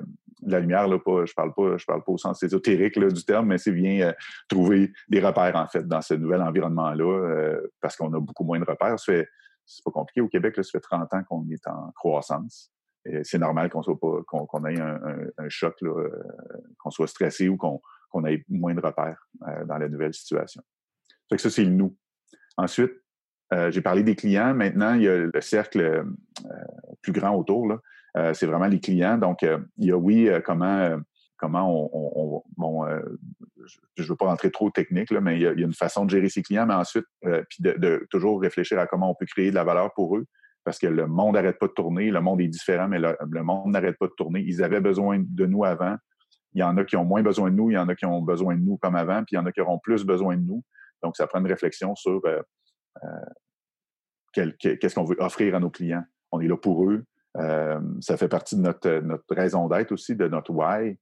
de 0.45 0.51
la 0.51 0.59
lumière, 0.59 0.87
là, 0.87 0.99
pas, 0.99 1.25
je 1.25 1.33
parle 1.33 1.53
parle 1.53 2.03
pas 2.03 2.11
au 2.11 2.17
sens 2.17 2.41
ésotérique 2.43 2.99
du 2.99 3.25
terme, 3.25 3.47
mais 3.47 3.57
c'est 3.57 3.71
bien 3.71 4.13
trouver 4.47 4.93
des 5.09 5.19
repères, 5.19 5.55
en 5.55 5.67
fait, 5.67 5.87
dans 5.87 6.01
ce 6.01 6.13
nouvel 6.13 6.41
environnement-là, 6.41 7.57
parce 7.81 7.95
qu'on 7.95 8.13
a 8.13 8.19
beaucoup 8.19 8.43
moins 8.43 8.59
de 8.59 8.65
repères. 8.65 8.99
Ça 8.99 9.13
fait, 9.13 9.27
c'est 9.65 9.83
pas 9.83 9.91
compliqué. 9.91 10.21
Au 10.21 10.27
Québec, 10.27 10.55
ça 10.55 10.63
fait 10.63 10.79
30 10.79 11.13
ans 11.13 11.23
qu'on 11.23 11.47
est 11.49 11.67
en 11.67 11.91
croissance. 11.91 12.71
C'est 13.23 13.37
normal 13.37 13.69
qu'on 13.69 13.83
soit 13.83 13.99
pas 13.99 14.23
qu'on 14.25 14.65
ait 14.65 14.79
un, 14.79 15.49
choc, 15.49 15.75
euh, 15.83 16.09
qu'on 16.79 16.89
soit 16.89 17.07
stressé 17.07 17.49
ou 17.49 17.57
qu'on 17.57 18.25
ait 18.25 18.43
moins 18.49 18.73
de 18.73 18.81
repères 18.81 19.27
euh, 19.47 19.63
dans 19.65 19.77
la 19.77 19.87
nouvelle 19.87 20.13
situation. 20.13 20.63
Que 21.29 21.37
ça, 21.37 21.51
c'est 21.51 21.65
le 21.65 21.71
nous. 21.71 21.95
Ensuite, 22.57 22.93
euh, 23.53 23.69
j'ai 23.69 23.81
parlé 23.81 24.01
des 24.01 24.15
clients. 24.15 24.55
Maintenant, 24.55 24.95
il 24.95 25.03
y 25.03 25.07
a 25.07 25.17
le 25.17 25.41
cercle 25.41 26.03
plus 27.01 27.11
grand 27.11 27.35
autour. 27.35 27.79
C'est 28.33 28.45
vraiment 28.45 28.67
les 28.67 28.79
clients. 28.79 29.17
Donc, 29.17 29.41
il 29.41 29.85
y 29.85 29.91
a 29.91 29.97
oui, 29.97 30.29
comment 30.45 30.99
comment 31.37 32.43
on, 32.57 32.87
euh, 32.87 33.01
je 33.95 34.03
ne 34.03 34.07
veux 34.07 34.15
pas 34.15 34.25
rentrer 34.25 34.51
trop 34.51 34.69
technique, 34.69 35.11
mais 35.11 35.35
il 35.35 35.41
y, 35.41 35.47
a, 35.47 35.51
une 35.51 35.73
façon 35.73 36.05
de 36.05 36.09
gérer 36.09 36.29
ses 36.29 36.41
clients, 36.41 36.65
mais 36.65 36.73
ensuite, 36.73 37.05
euh, 37.25 37.43
puis 37.49 37.57
de, 37.61 38.07
toujours 38.09 38.41
réfléchir 38.41 38.79
à 38.79 38.87
comment 38.87 39.11
on 39.11 39.15
peut 39.15 39.25
créer 39.25 39.49
de 39.49 39.55
la 39.55 39.63
valeur 39.63 39.93
pour 39.93 40.17
eux, 40.17 40.25
parce 40.63 40.79
que 40.79 40.87
le 40.87 41.07
monde 41.07 41.35
n'arrête 41.35 41.59
pas 41.59 41.67
de 41.67 41.73
tourner, 41.73 42.09
le 42.09 42.21
monde 42.21 42.41
est 42.41 42.47
différent, 42.47 42.87
mais 42.87 42.99
le, 42.99 43.43
monde 43.43 43.71
n'arrête 43.71 43.97
pas 43.97 44.07
de 44.07 44.13
tourner. 44.17 44.41
Ils 44.41 44.63
avaient 44.63 44.81
besoin 44.81 45.21
de 45.23 45.45
nous 45.45 45.63
avant. 45.63 45.95
Il 46.53 46.61
y 46.61 46.63
en 46.63 46.77
a 46.77 46.85
qui 46.85 46.95
ont 46.95 47.05
moins 47.05 47.21
besoin 47.21 47.51
de 47.51 47.55
nous, 47.55 47.69
il 47.69 47.73
y 47.73 47.77
en 47.77 47.89
a 47.89 47.95
qui 47.95 48.05
ont 48.05 48.21
besoin 48.21 48.55
de 48.55 48.61
nous 48.61 48.77
comme 48.77 48.95
avant, 48.95 49.23
puis 49.23 49.33
il 49.33 49.35
y 49.35 49.39
en 49.39 49.45
a 49.45 49.51
qui 49.51 49.61
auront 49.61 49.79
plus 49.79 50.05
besoin 50.05 50.37
de 50.37 50.41
nous. 50.41 50.63
Donc, 51.03 51.17
ça 51.17 51.27
prend 51.27 51.39
une 51.39 51.47
réflexion 51.47 51.93
sur 51.95 52.21
euh, 52.25 52.41
euh, 53.03 54.51
qu'est-ce 54.57 54.95
qu'on 54.95 55.03
veut 55.03 55.17
offrir 55.19 55.53
à 55.55 55.59
nos 55.59 55.69
clients. 55.69 56.03
On 56.31 56.39
est 56.39 56.47
là 56.47 56.57
pour 56.57 56.89
eux. 56.89 57.03
Euh, 57.37 57.79
ça 58.01 58.17
fait 58.17 58.27
partie 58.27 58.55
de 58.55 58.61
notre, 58.61 58.89
notre 58.99 59.35
raison 59.35 59.67
d'être 59.67 59.91
aussi, 59.91 60.15
de 60.15 60.27
notre 60.27 60.51
why. 60.51 60.97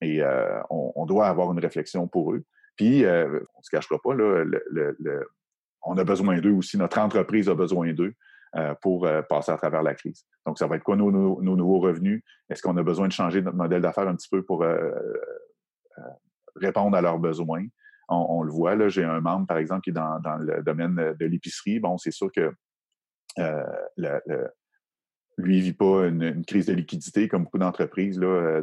et 0.00 0.22
on, 0.70 1.06
doit 1.06 1.26
avoir 1.26 1.52
une 1.52 1.60
réflexion 1.60 2.08
pour 2.08 2.32
eux. 2.32 2.44
Puis, 2.76 3.04
on 3.04 3.08
ne 3.08 3.62
se 3.62 3.70
cachera 3.70 3.98
pas, 4.02 4.14
là, 4.14 4.44
le, 4.44 5.28
on 5.82 5.96
a 5.96 6.04
besoin 6.04 6.40
d'eux 6.40 6.52
aussi. 6.52 6.76
Notre 6.76 6.98
entreprise 6.98 7.48
a 7.48 7.54
besoin 7.54 7.92
d'eux 7.92 8.14
euh, 8.56 8.74
pour 8.80 9.06
euh, 9.06 9.22
passer 9.22 9.52
à 9.52 9.56
travers 9.56 9.82
la 9.82 9.94
crise. 9.94 10.24
Donc, 10.46 10.58
ça 10.58 10.66
va 10.66 10.76
être 10.76 10.82
quoi 10.82 10.96
nos, 10.96 11.10
nouveaux 11.10 11.80
revenus? 11.80 12.22
Est-ce 12.48 12.62
qu'on 12.62 12.76
a 12.76 12.82
besoin 12.82 13.06
de 13.08 13.12
changer 13.12 13.42
notre 13.42 13.56
modèle 13.56 13.82
d'affaires 13.82 14.08
un 14.08 14.16
petit 14.16 14.28
peu 14.30 14.42
pour 14.42 14.62
euh, 14.62 14.90
répondre 16.56 16.96
à 16.96 17.00
leurs 17.00 17.18
besoins? 17.18 17.64
On, 18.10 18.42
le 18.42 18.50
voit, 18.50 18.74
là, 18.74 18.88
j'ai 18.88 19.04
un 19.04 19.20
membre, 19.20 19.46
par 19.46 19.58
exemple, 19.58 19.82
qui 19.82 19.90
est 19.90 19.92
dans, 19.92 20.18
le 20.40 20.62
domaine 20.62 20.94
de 20.94 21.26
l'épicerie. 21.26 21.78
Bon, 21.78 21.98
c'est 21.98 22.10
sûr 22.10 22.32
que 22.32 22.54
le, 23.36 24.48
lui, 25.38 25.58
il 25.58 25.62
vit 25.62 25.72
pas 25.72 26.08
une, 26.08 26.44
crise 26.44 26.66
de 26.66 26.72
liquidité 26.72 27.28
comme 27.28 27.44
beaucoup 27.44 27.58
d'entreprises, 27.58 28.18
là, 28.18 28.60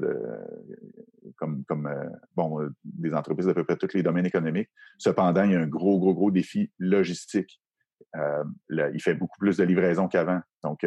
comme, 1.37 1.63
comme 1.65 1.89
bon, 2.35 2.69
des 2.83 3.13
entreprises 3.13 3.47
d'à 3.47 3.53
peu 3.53 3.63
près 3.63 3.77
tous 3.77 3.93
les 3.93 4.03
domaines 4.03 4.25
économiques. 4.25 4.69
Cependant, 4.97 5.43
il 5.43 5.51
y 5.53 5.55
a 5.55 5.61
un 5.61 5.67
gros, 5.67 5.99
gros, 5.99 6.13
gros 6.13 6.31
défi 6.31 6.71
logistique. 6.77 7.61
il 8.13 9.01
fait 9.01 9.15
beaucoup 9.15 9.39
plus 9.39 9.55
de 9.57 9.63
livraisons 9.63 10.09
qu'avant. 10.09 10.41
Donc, 10.63 10.85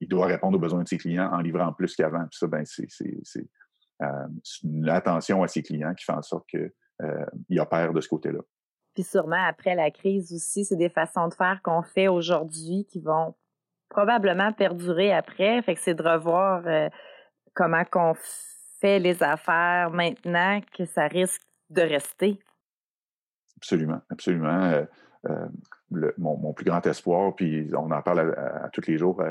il 0.00 0.08
doit 0.08 0.26
répondre 0.26 0.56
aux 0.56 0.60
besoins 0.60 0.84
de 0.84 0.88
ses 0.88 0.98
clients 0.98 1.28
en 1.32 1.40
livrant 1.40 1.72
plus 1.72 1.96
qu'avant. 1.96 2.24
Puis 2.30 2.38
ça, 2.38 2.46
ben, 2.46 2.64
c'est 2.64 3.48
une 4.62 4.88
attention 4.88 5.42
à 5.42 5.48
ses 5.48 5.62
clients 5.62 5.94
qui 5.94 6.04
fait 6.04 6.12
en 6.12 6.22
sorte 6.22 6.48
qu'il 6.48 7.60
opère 7.60 7.92
de 7.92 8.00
ce 8.00 8.08
côté-là. 8.08 8.40
Puis 8.94 9.02
sûrement, 9.02 9.44
après 9.44 9.74
la 9.74 9.90
crise 9.90 10.32
aussi, 10.32 10.64
c'est 10.64 10.76
des 10.76 10.88
façons 10.88 11.28
de 11.28 11.34
faire 11.34 11.60
qu'on 11.62 11.82
fait 11.82 12.08
aujourd'hui 12.08 12.84
qui 12.86 13.00
vont 13.00 13.34
probablement 13.88 14.52
perdurer 14.52 15.12
après. 15.12 15.60
Fait 15.62 15.74
que 15.74 15.80
c'est 15.80 15.94
de 15.94 16.02
revoir 16.02 16.62
euh, 16.66 16.88
comment 17.54 17.84
qu'on 17.84 18.14
fait 18.80 18.98
les 18.98 19.22
affaires 19.22 19.90
maintenant 19.90 20.60
que 20.76 20.84
ça 20.84 21.06
risque 21.06 21.42
de 21.70 21.82
rester. 21.82 22.38
Absolument, 23.56 24.00
absolument. 24.10 24.64
Euh, 24.64 24.84
euh, 25.28 26.12
mon, 26.18 26.52
plus 26.52 26.64
grand 26.64 26.86
espoir, 26.86 27.34
puis 27.34 27.70
on 27.74 27.90
en 27.90 28.02
parle 28.02 28.34
à, 28.36 28.68
tous 28.68 28.86
les 28.86 28.98
jours 28.98 29.22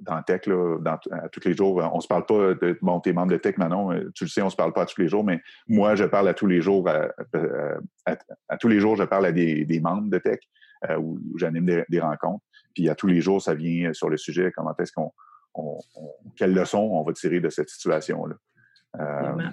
dans 0.00 0.22
Tech, 0.22 0.46
là, 0.46 0.78
à 1.10 1.28
tous 1.28 1.40
les 1.44 1.52
jours. 1.52 1.82
On 1.92 2.00
se 2.00 2.06
parle 2.06 2.24
pas 2.26 2.54
de 2.54 2.78
bon, 2.80 3.00
t'es 3.00 3.12
membre 3.12 3.32
de 3.32 3.36
Tech, 3.36 3.58
Manon, 3.58 3.90
tu 4.14 4.24
le 4.24 4.30
sais, 4.30 4.40
on 4.40 4.46
ne 4.46 4.50
se 4.50 4.56
parle 4.56 4.72
pas 4.72 4.82
à 4.82 4.86
tous 4.86 5.00
les 5.00 5.08
jours, 5.08 5.24
mais 5.24 5.42
moi, 5.66 5.96
je 5.96 6.04
parle 6.04 6.28
à 6.28 6.34
tous 6.34 6.46
les 6.46 6.62
jours, 6.62 6.88
à, 6.88 8.56
tous 8.56 8.68
les 8.68 8.78
jours, 8.78 8.96
je 8.96 9.02
parle 9.02 9.26
à 9.26 9.32
des, 9.32 9.80
membres 9.82 10.08
de 10.08 10.18
Tech 10.18 10.38
où, 10.98 11.18
j'anime 11.36 11.84
des, 11.88 12.00
rencontres. 12.00 12.44
Puis 12.74 12.88
à 12.88 12.94
tous 12.94 13.06
les 13.06 13.20
jours, 13.20 13.42
ça 13.42 13.54
vient 13.54 13.92
sur 13.92 14.08
le 14.08 14.16
sujet, 14.16 14.52
comment 14.54 14.74
est-ce 14.78 14.92
qu'on. 14.92 15.12
On, 15.54 15.78
quelles 16.36 16.54
leçons 16.54 16.78
on 16.78 17.02
va 17.02 17.12
tirer 17.12 17.40
de 17.40 17.48
cette 17.48 17.68
situation-là. 17.68 18.36
Euh, 19.00 19.50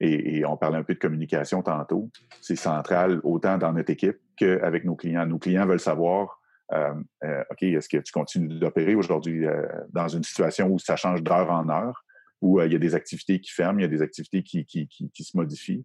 et, 0.00 0.44
on 0.44 0.56
parlait 0.56 0.78
un 0.78 0.84
peu 0.84 0.94
de 0.94 0.98
communication 0.98 1.62
tantôt. 1.62 2.08
C'est 2.40 2.56
central 2.56 3.20
autant 3.24 3.58
dans 3.58 3.72
notre 3.72 3.90
équipe 3.90 4.18
qu'avec 4.36 4.84
nos 4.84 4.94
clients. 4.94 5.26
Nos 5.26 5.38
clients 5.38 5.66
veulent 5.66 5.80
savoir 5.80 6.40
euh, 6.72 6.94
euh, 7.24 7.42
OK, 7.50 7.62
est-ce 7.64 7.88
que 7.88 7.96
tu 7.96 8.12
continues 8.12 8.60
d'opérer 8.60 8.94
aujourd'hui 8.94 9.44
dans 9.90 10.06
une 10.06 10.22
situation 10.22 10.68
où 10.68 10.78
ça 10.78 10.94
change 10.94 11.22
d'heure 11.22 11.50
en 11.50 11.68
heure, 11.68 12.04
où 12.40 12.60
il 12.60 12.72
y 12.72 12.76
a 12.76 12.78
des 12.78 12.94
activités 12.94 13.40
qui 13.40 13.50
ferment, 13.50 13.80
il 13.80 13.82
y 13.82 13.86
a 13.86 13.88
des 13.88 14.02
activités 14.02 14.44
qui, 14.44 14.64
qui, 14.66 14.86
qui 14.88 15.24
se 15.24 15.36
modifient? 15.36 15.84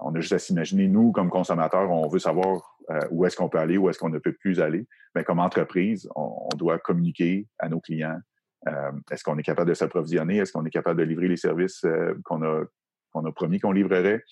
On 0.00 0.14
a 0.14 0.20
juste 0.20 0.32
à 0.32 0.38
s'imaginer, 0.38 0.88
nous, 0.88 1.12
comme 1.12 1.30
consommateurs, 1.30 1.90
on 1.90 2.08
veut 2.08 2.18
savoir 2.18 2.78
euh, 2.90 3.00
où 3.10 3.24
est-ce 3.26 3.36
qu'on 3.36 3.48
peut 3.48 3.58
aller, 3.58 3.76
où 3.76 3.88
est-ce 3.88 3.98
qu'on 3.98 4.08
ne 4.08 4.18
peut 4.18 4.32
plus 4.32 4.60
aller. 4.60 4.86
Mais 5.14 5.24
comme 5.24 5.38
entreprise, 5.38 6.08
on, 6.16 6.48
doit 6.56 6.78
communiquer 6.78 7.46
à 7.58 7.68
nos 7.68 7.80
clients. 7.80 8.18
Euh, 8.66 8.92
est-ce 9.10 9.22
qu'on 9.22 9.38
est 9.38 9.42
capable 9.42 9.68
de 9.68 9.74
s'approvisionner? 9.74 10.38
Est-ce 10.38 10.52
qu'on 10.52 10.64
est 10.64 10.70
capable 10.70 10.98
de 10.98 11.04
livrer 11.04 11.28
les 11.28 11.36
services 11.36 11.84
euh, 11.84 12.14
qu'on 12.24 12.42
a, 12.42 12.64
qu'on 13.12 13.30
promis 13.32 13.60
qu'on 13.60 13.72
livrerait? 13.72 14.22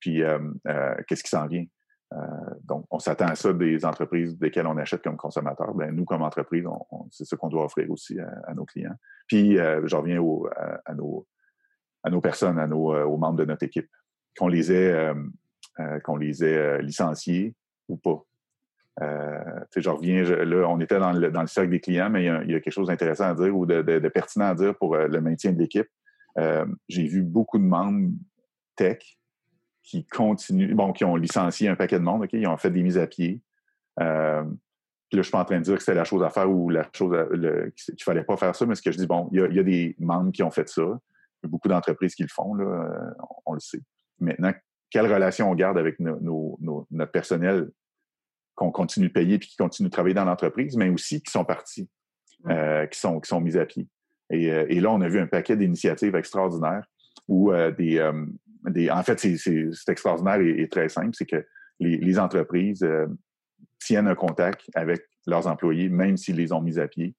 Puis, 0.00 0.22
qu'est-ce 1.08 1.22
qui 1.22 1.30
s'en 1.30 1.46
vient? 1.46 1.64
donc, 2.62 2.86
on 2.90 3.00
s'attend 3.00 3.26
à 3.26 3.34
ça 3.34 3.52
des 3.52 3.84
entreprises 3.84 4.38
desquelles 4.38 4.66
on 4.66 4.76
achète 4.76 5.02
comme 5.02 5.16
consommateur. 5.16 5.74
Ben, 5.74 5.90
nous, 5.90 6.04
comme 6.04 6.22
entreprise, 6.22 6.66
c'est 7.10 7.24
ce 7.24 7.34
qu'on 7.34 7.48
doit 7.48 7.64
offrir 7.64 7.90
aussi 7.90 8.20
à, 8.20 8.52
nos 8.54 8.66
clients. 8.66 8.94
Puis, 9.26 9.56
je 9.56 9.96
reviens 9.96 10.22
à, 10.84 10.94
nos, 10.94 11.26
à 12.02 12.10
nos 12.10 12.20
personnes, 12.20 12.58
à 12.58 12.66
nos, 12.66 12.94
aux 12.94 13.16
membres 13.16 13.38
de 13.38 13.46
notre 13.46 13.62
équipe, 13.62 13.88
qu'on 14.38 14.48
les 14.48 14.72
ait, 14.72 15.12
qu'on 16.04 16.16
les 16.16 16.44
ait 16.44 16.82
licenciés, 16.82 17.54
ou 17.88 17.96
pas. 17.96 18.24
Euh, 19.02 19.60
je 19.74 19.90
reviens, 19.90 20.22
là, 20.22 20.68
on 20.68 20.80
était 20.80 20.98
dans 20.98 21.12
le, 21.12 21.30
dans 21.30 21.40
le, 21.40 21.46
cercle 21.46 21.70
des 21.70 21.80
clients, 21.80 22.10
mais 22.10 22.24
il 22.24 22.50
y, 22.50 22.54
a, 22.54 22.60
quelque 22.60 22.70
chose 22.70 22.86
d'intéressant 22.86 23.24
à 23.24 23.34
dire 23.34 23.56
ou 23.56 23.66
de, 23.66 24.08
pertinent 24.08 24.46
à 24.46 24.54
dire 24.54 24.76
pour 24.76 24.94
euh, 24.94 25.08
le 25.08 25.20
maintien 25.20 25.52
de 25.52 25.58
l'équipe. 25.58 25.88
Euh, 26.38 26.66
j'ai 26.88 27.06
vu 27.06 27.22
beaucoup 27.22 27.58
de 27.58 27.64
membres 27.64 28.12
tech 28.76 29.18
qui 29.82 30.06
continuent, 30.06 30.74
bon, 30.74 30.92
qui 30.92 31.04
ont 31.04 31.16
licencié 31.16 31.68
un 31.68 31.76
paquet 31.76 31.98
de 31.98 32.04
monde, 32.04 32.22
OK, 32.22 32.30
ils 32.32 32.46
ont 32.46 32.56
fait 32.56 32.70
des 32.70 32.82
mises 32.82 32.98
à 32.98 33.06
pied. 33.06 33.42
Euh, 34.00 34.42
là, 34.42 34.48
je 35.12 35.22
suis 35.22 35.32
pas 35.32 35.40
en 35.40 35.44
train 35.44 35.58
de 35.58 35.64
dire 35.64 35.74
que 35.74 35.80
c'était 35.80 35.94
la 35.94 36.04
chose 36.04 36.22
à 36.22 36.30
faire 36.30 36.50
ou 36.50 36.70
la 36.70 36.88
chose 36.92 37.16
qu'il 37.76 38.02
fallait 38.02 38.24
pas 38.24 38.36
faire 38.36 38.54
ça, 38.54 38.64
mais 38.64 38.74
ce 38.74 38.82
que 38.82 38.90
je 38.90 38.98
dis, 38.98 39.06
bon, 39.06 39.28
il 39.32 39.40
y, 39.40 39.58
a, 39.58 39.62
des 39.62 39.94
membres 39.98 40.32
qui 40.32 40.42
ont 40.42 40.50
fait 40.50 40.68
ça. 40.68 40.82
Il 40.82 41.46
y 41.46 41.46
a 41.46 41.48
beaucoup 41.48 41.68
d'entreprises 41.68 42.14
qui 42.14 42.22
le 42.22 42.28
font, 42.28 42.54
là, 42.54 43.14
on, 43.44 43.52
le 43.52 43.60
sait. 43.60 43.82
Maintenant, 44.20 44.52
quelle 44.90 45.12
relation 45.12 45.50
on 45.50 45.54
garde 45.54 45.78
avec 45.78 45.98
notre 46.00 47.12
personnel 47.12 47.68
qu'on 48.54 48.70
continue 48.70 49.08
de 49.08 49.12
payer 49.12 49.38
puis 49.38 49.48
qui 49.48 49.56
continue 49.56 49.88
de 49.88 49.92
travailler 49.92 50.14
dans 50.14 50.24
l'entreprise, 50.24 50.76
mais 50.76 50.88
aussi 50.88 51.20
qui 51.22 51.30
sont 51.30 51.44
partis, 51.44 51.88
euh, 52.48 52.86
qui, 52.86 52.98
sont, 52.98 53.20
qui 53.20 53.28
sont 53.28 53.40
mis 53.40 53.56
à 53.56 53.66
pied. 53.66 53.88
Euh, 54.32 54.66
et, 54.68 54.80
là, 54.80 54.92
on 54.92 55.00
a 55.00 55.08
vu 55.08 55.18
un 55.18 55.26
paquet 55.26 55.56
d'initiatives 55.56 56.14
extraordinaires 56.14 56.86
où 57.28 57.52
euh, 57.52 57.70
des, 57.70 58.10
des. 58.66 58.90
En 58.90 59.02
fait, 59.02 59.18
c'est 59.18 59.88
extraordinaire 59.88 60.40
et, 60.40 60.68
très 60.68 60.88
simple, 60.88 61.10
c'est 61.12 61.26
que 61.26 61.44
les, 61.80 62.18
entreprises 62.18 62.86
tiennent 63.80 64.06
un 64.06 64.14
contact 64.14 64.70
avec 64.74 65.02
leurs 65.26 65.46
employés, 65.46 65.88
même 65.88 66.16
s'ils 66.16 66.36
les 66.36 66.52
ont 66.52 66.60
mis 66.60 66.78
à 66.78 66.86
pied. 66.86 67.14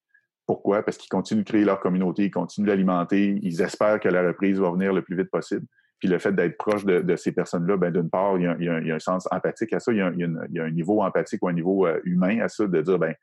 Pourquoi? 0.45 0.83
Parce 0.83 0.97
qu'ils 0.97 1.09
continuent 1.09 1.41
de 1.41 1.45
créer 1.45 1.65
leur 1.65 1.79
communauté, 1.79 2.25
ils 2.25 2.31
continuent 2.31 2.67
d'alimenter, 2.67 3.39
ils 3.41 3.61
espèrent 3.61 3.99
que 3.99 4.09
la 4.09 4.21
reprise 4.21 4.59
va 4.59 4.71
venir 4.71 4.93
le 4.93 5.01
plus 5.01 5.17
vite 5.17 5.29
possible. 5.31 5.65
Puis 6.05 6.11
le 6.11 6.19
fait 6.19 6.33
d'être 6.33 6.55
proche 6.55 6.85
de, 6.85 7.15
ces 7.15 7.31
personnes-là, 7.31 7.77
ben, 7.77 7.91
d'une 7.91 8.11
part, 8.11 8.37
il 8.37 8.43
y, 8.43 8.69
a, 8.69 8.95
un 8.95 8.99
sens 8.99 9.27
empathique 9.31 9.73
à 9.73 9.79
ça, 9.79 9.91
il 9.91 9.97
y, 9.97 10.01
a, 10.01 10.63
un 10.63 10.69
niveau 10.69 11.01
empathique 11.01 11.41
ou 11.41 11.47
un 11.47 11.53
niveau 11.53 11.87
euh, 11.87 11.99
humain 12.03 12.41
à 12.41 12.47
ça, 12.47 12.67
de 12.67 12.79
dire, 12.79 12.99
ben, 12.99 13.15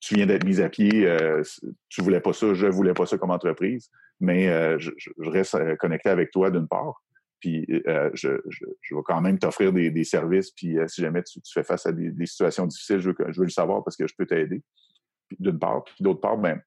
tu 0.00 0.16
viens 0.16 0.26
d'être 0.26 0.44
mis 0.44 0.60
à 0.60 0.68
pied, 0.68 1.06
euh, 1.06 1.44
tu 1.88 2.02
voulais 2.02 2.18
pas 2.18 2.32
ça, 2.32 2.54
je 2.54 2.66
voulais 2.66 2.92
pas 2.92 3.06
ça 3.06 3.18
comme 3.18 3.30
entreprise, 3.30 3.88
mais 4.18 4.48
euh, 4.48 4.80
je, 4.80 4.90
reste 5.18 5.76
connecté 5.76 6.08
avec 6.08 6.32
toi 6.32 6.50
d'une 6.50 6.66
part. 6.66 7.04
Puis 7.38 7.64
je, 8.14 8.30
vais 8.30 9.02
quand 9.04 9.20
même 9.20 9.38
t'offrir 9.38 9.72
des, 9.72 10.02
services, 10.04 10.50
puis 10.50 10.76
si 10.88 11.02
jamais 11.02 11.22
tu, 11.22 11.38
fais 11.54 11.62
face 11.62 11.86
à 11.86 11.92
des, 11.92 12.26
situations 12.26 12.66
difficiles, 12.66 12.98
je 12.98 13.10
veux, 13.10 13.16
je 13.28 13.38
veux, 13.38 13.46
le 13.46 13.50
savoir 13.50 13.84
parce 13.84 13.96
que 13.96 14.08
je 14.08 14.14
peux 14.18 14.26
t'aider. 14.26 14.60
D'une 15.38 15.60
part. 15.60 15.84
Puis 15.84 15.94
d'autre 16.00 16.20
part, 16.20 16.36
ben, 16.36 16.60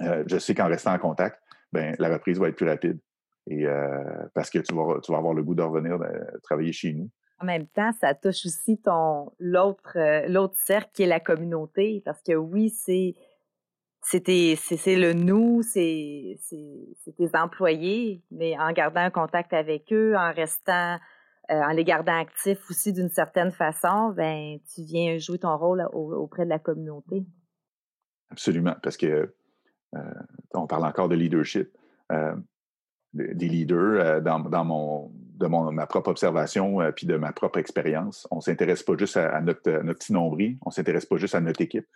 je 0.00 0.36
sais 0.38 0.54
qu'en 0.54 0.68
restant 0.68 0.92
en 0.92 0.98
contact, 0.98 1.40
ben, 1.72 1.96
la 1.98 2.10
reprise 2.10 2.38
va 2.38 2.48
être 2.48 2.56
plus 2.56 2.68
rapide. 2.68 2.98
Et 3.46 3.66
euh, 3.66 4.26
parce 4.34 4.50
que 4.50 4.58
tu 4.58 4.74
vas, 4.74 5.00
tu 5.02 5.12
vas 5.12 5.18
avoir 5.18 5.34
le 5.34 5.42
goût 5.42 5.54
de 5.54 5.62
revenir 5.62 6.00
euh, 6.00 6.38
travailler 6.42 6.72
chez 6.72 6.92
nous. 6.94 7.10
En 7.40 7.44
même 7.44 7.66
temps, 7.66 7.92
ça 8.00 8.14
touche 8.14 8.46
aussi 8.46 8.80
ton 8.80 9.32
l'autre 9.38 9.96
euh, 9.96 10.26
l'autre 10.28 10.56
cercle 10.56 10.90
qui 10.94 11.02
est 11.02 11.06
la 11.06 11.20
communauté. 11.20 12.02
Parce 12.04 12.22
que 12.22 12.32
oui, 12.32 12.70
c'est 12.70 13.14
c'est 14.02 14.96
le 14.96 15.12
nous, 15.14 15.62
c'est 15.62 16.38
tes 17.16 17.30
employés, 17.34 18.22
mais 18.30 18.58
en 18.58 18.70
gardant 18.72 19.00
un 19.00 19.10
contact 19.10 19.54
avec 19.54 19.90
eux, 19.94 20.14
en 20.14 20.30
restant, 20.30 20.98
en 21.48 21.68
les 21.68 21.84
gardant 21.84 22.18
actifs 22.20 22.68
aussi 22.68 22.92
d'une 22.92 23.08
certaine 23.08 23.50
façon, 23.50 24.10
ben 24.10 24.58
tu 24.74 24.82
viens 24.82 25.16
jouer 25.16 25.38
ton 25.38 25.56
rôle 25.56 25.88
auprès 25.94 26.44
de 26.44 26.50
la 26.50 26.58
communauté. 26.58 27.24
Absolument, 28.28 28.76
parce 28.82 28.98
que 28.98 29.34
on 30.52 30.66
parle 30.66 30.84
encore 30.84 31.08
de 31.08 31.14
leadership 31.14 31.74
des 33.14 33.48
leaders 33.48 34.00
euh, 34.00 34.20
dans, 34.20 34.40
dans, 34.40 34.64
mon, 34.64 35.12
de 35.38 35.46
mon, 35.46 35.70
ma 35.72 35.86
propre 35.86 36.10
observation 36.10 36.80
euh, 36.80 36.90
puis 36.90 37.06
de 37.06 37.16
ma 37.16 37.32
propre 37.32 37.58
expérience. 37.58 38.26
On 38.30 38.36
ne 38.36 38.40
s'intéresse 38.40 38.82
pas 38.82 38.94
juste 38.98 39.16
à, 39.16 39.40
notre, 39.40 39.70
notre, 39.82 39.98
petit 40.00 40.12
nombril, 40.12 40.58
on 40.62 40.70
s'intéresse 40.70 41.06
pas 41.06 41.16
juste 41.16 41.34
à 41.34 41.40
notre 41.40 41.60
équipe, 41.60 41.86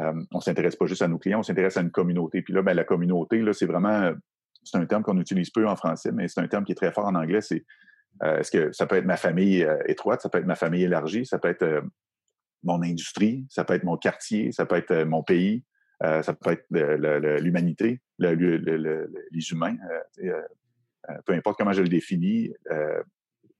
euh, 0.00 0.12
on 0.32 0.40
s'intéresse 0.40 0.76
pas 0.76 0.86
juste 0.86 1.02
à 1.02 1.08
nos 1.08 1.18
clients, 1.18 1.40
on 1.40 1.42
s'intéresse 1.42 1.76
à 1.76 1.82
une 1.82 1.90
communauté. 1.90 2.42
Puis 2.42 2.54
là, 2.54 2.62
ben, 2.62 2.74
la 2.74 2.84
communauté, 2.84 3.44
c'est 3.52 3.66
vraiment, 3.66 4.12
c'est 4.64 4.78
un 4.78 4.86
terme 4.86 5.02
qu'on 5.02 5.18
utilise 5.20 5.50
peu 5.50 5.68
en 5.68 5.76
français, 5.76 6.10
mais 6.12 6.28
c'est 6.28 6.40
un 6.40 6.48
terme 6.48 6.64
qui 6.64 6.72
est 6.72 6.76
très 6.76 6.92
fort 6.92 7.06
en 7.06 7.14
anglais. 7.14 7.42
C'est 7.42 7.64
est-ce 8.22 8.50
que 8.50 8.72
ça 8.72 8.86
peut 8.86 8.96
être 8.96 9.06
ma 9.06 9.16
famille 9.16 9.66
étroite, 9.86 10.20
ça 10.20 10.28
peut 10.28 10.38
être 10.38 10.46
ma 10.46 10.54
famille 10.54 10.84
élargie, 10.84 11.24
ça 11.24 11.38
peut 11.38 11.48
être 11.48 11.82
mon 12.62 12.82
industrie, 12.82 13.46
ça 13.48 13.64
peut 13.64 13.74
être 13.74 13.84
mon 13.84 13.96
quartier, 13.96 14.52
ça 14.52 14.66
peut 14.66 14.76
être 14.76 15.04
mon 15.04 15.22
pays, 15.22 15.64
ça 16.00 16.34
peut 16.34 16.52
être 16.52 16.66
l'humanité, 17.40 18.00
les 18.18 19.50
humains. 19.50 19.76
Peu 21.26 21.32
importe 21.32 21.58
comment 21.58 21.72
je 21.72 21.82
le 21.82 21.88
définis, 21.88 22.52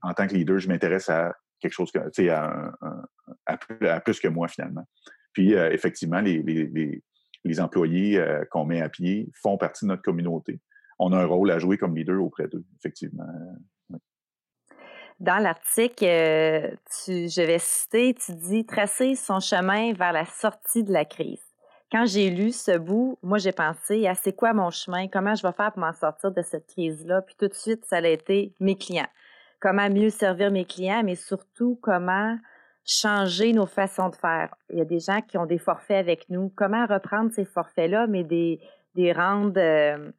en 0.03 0.15
tant 0.15 0.27
que 0.27 0.35
leader, 0.35 0.59
je 0.59 0.69
m'intéresse 0.69 1.09
à 1.09 1.35
quelque 1.61 1.73
chose, 1.73 1.91
à, 1.97 2.73
à, 3.47 4.01
plus 4.01 4.21
que 4.21 4.29
moi 4.29 4.49
finalement. 4.49 4.87
Puis 5.33 5.53
effectivement, 5.53 6.21
les, 6.21 6.43
les 7.45 7.61
employés 7.61 8.23
qu'on 8.51 8.65
met 8.65 8.81
à 8.81 8.89
pied 8.89 9.31
font 9.41 9.57
partie 9.57 9.85
de 9.85 9.89
notre 9.89 10.03
communauté. 10.03 10.61
On 10.99 11.13
a 11.13 11.19
un 11.19 11.27
rôle 11.27 11.51
à 11.51 11.59
jouer 11.59 11.79
comme 11.79 11.97
leader 11.97 12.23
auprès 12.23 12.49
d'eux, 12.49 12.65
effectivement. 12.79 13.27
Dans 15.21 15.39
l'article, 15.39 16.05
euh, 16.05 16.75
je 17.07 17.47
vais 17.47 17.59
citer, 17.61 18.15
tu 18.15 18.33
dis 18.35 18.67
tracer 18.67 19.15
son 19.15 19.39
chemin 19.39 19.93
vers 19.93 20.13
la 20.13 20.25
sortie 20.25 20.83
de 20.83 20.93
la 20.93 21.05
crise. 21.05 21.52
Quand 21.93 22.07
j'ai 22.07 22.31
lu 22.31 22.53
ce 22.53 22.79
bout, 22.79 23.19
moi 23.23 23.37
j'ai 23.37 23.53
pensé 23.53 24.07
à 24.07 24.15
c'est 24.15 24.33
quoi 24.33 24.55
mon 24.55 24.71
chemin, 24.71 25.09
comment 25.09 25.35
je 25.35 25.47
vais 25.47 25.53
faire 25.53 25.73
pour 25.73 25.83
m'en 25.83 25.93
sortir 25.93 26.33
de 26.33 26.41
cette 26.41 26.67
crise-là, 26.67 27.21
puis 27.21 27.35
tout 27.39 27.49
de 27.49 27.55
suite 27.55 27.85
ça 27.85 27.97
a 27.97 28.09
été 28.09 28.55
mes 28.61 28.79
clients. 28.79 29.11
Comment 29.61 29.91
mieux 29.91 30.09
servir 30.09 30.51
mes 30.51 30.65
clients, 30.65 31.03
mais 31.05 31.17
surtout 31.17 31.79
comment 31.83 32.39
changer 32.87 33.53
nos 33.53 33.67
façons 33.67 34.09
de 34.09 34.17
faire. 34.17 34.55
Il 34.71 34.79
y 34.79 34.81
a 34.81 34.87
des 34.87 35.01
gens 35.01 35.21
qui 35.21 35.37
ont 35.37 35.45
des 35.45 35.59
forfaits 35.59 35.99
avec 35.99 36.31
nous. 36.31 36.51
Comment 36.57 36.87
reprendre 36.87 37.31
ces 37.31 37.45
forfaits-là, 37.45 38.07
mais 38.07 38.25
des, 38.25 38.59
des 38.95 39.13
rendre 39.13 39.61
euh, 39.61 40.11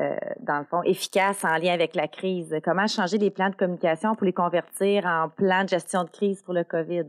euh, 0.00 0.16
dans 0.40 0.58
le 0.58 0.64
fond, 0.64 0.82
efficaces 0.82 1.44
en 1.44 1.56
lien 1.58 1.74
avec 1.74 1.94
la 1.94 2.08
crise? 2.08 2.54
Comment 2.64 2.88
changer 2.88 3.18
les 3.18 3.30
plans 3.30 3.50
de 3.50 3.54
communication 3.54 4.16
pour 4.16 4.26
les 4.26 4.32
convertir 4.32 5.06
en 5.06 5.28
plans 5.28 5.62
de 5.62 5.68
gestion 5.68 6.02
de 6.02 6.10
crise 6.10 6.42
pour 6.42 6.54
le 6.54 6.64
COVID? 6.64 7.06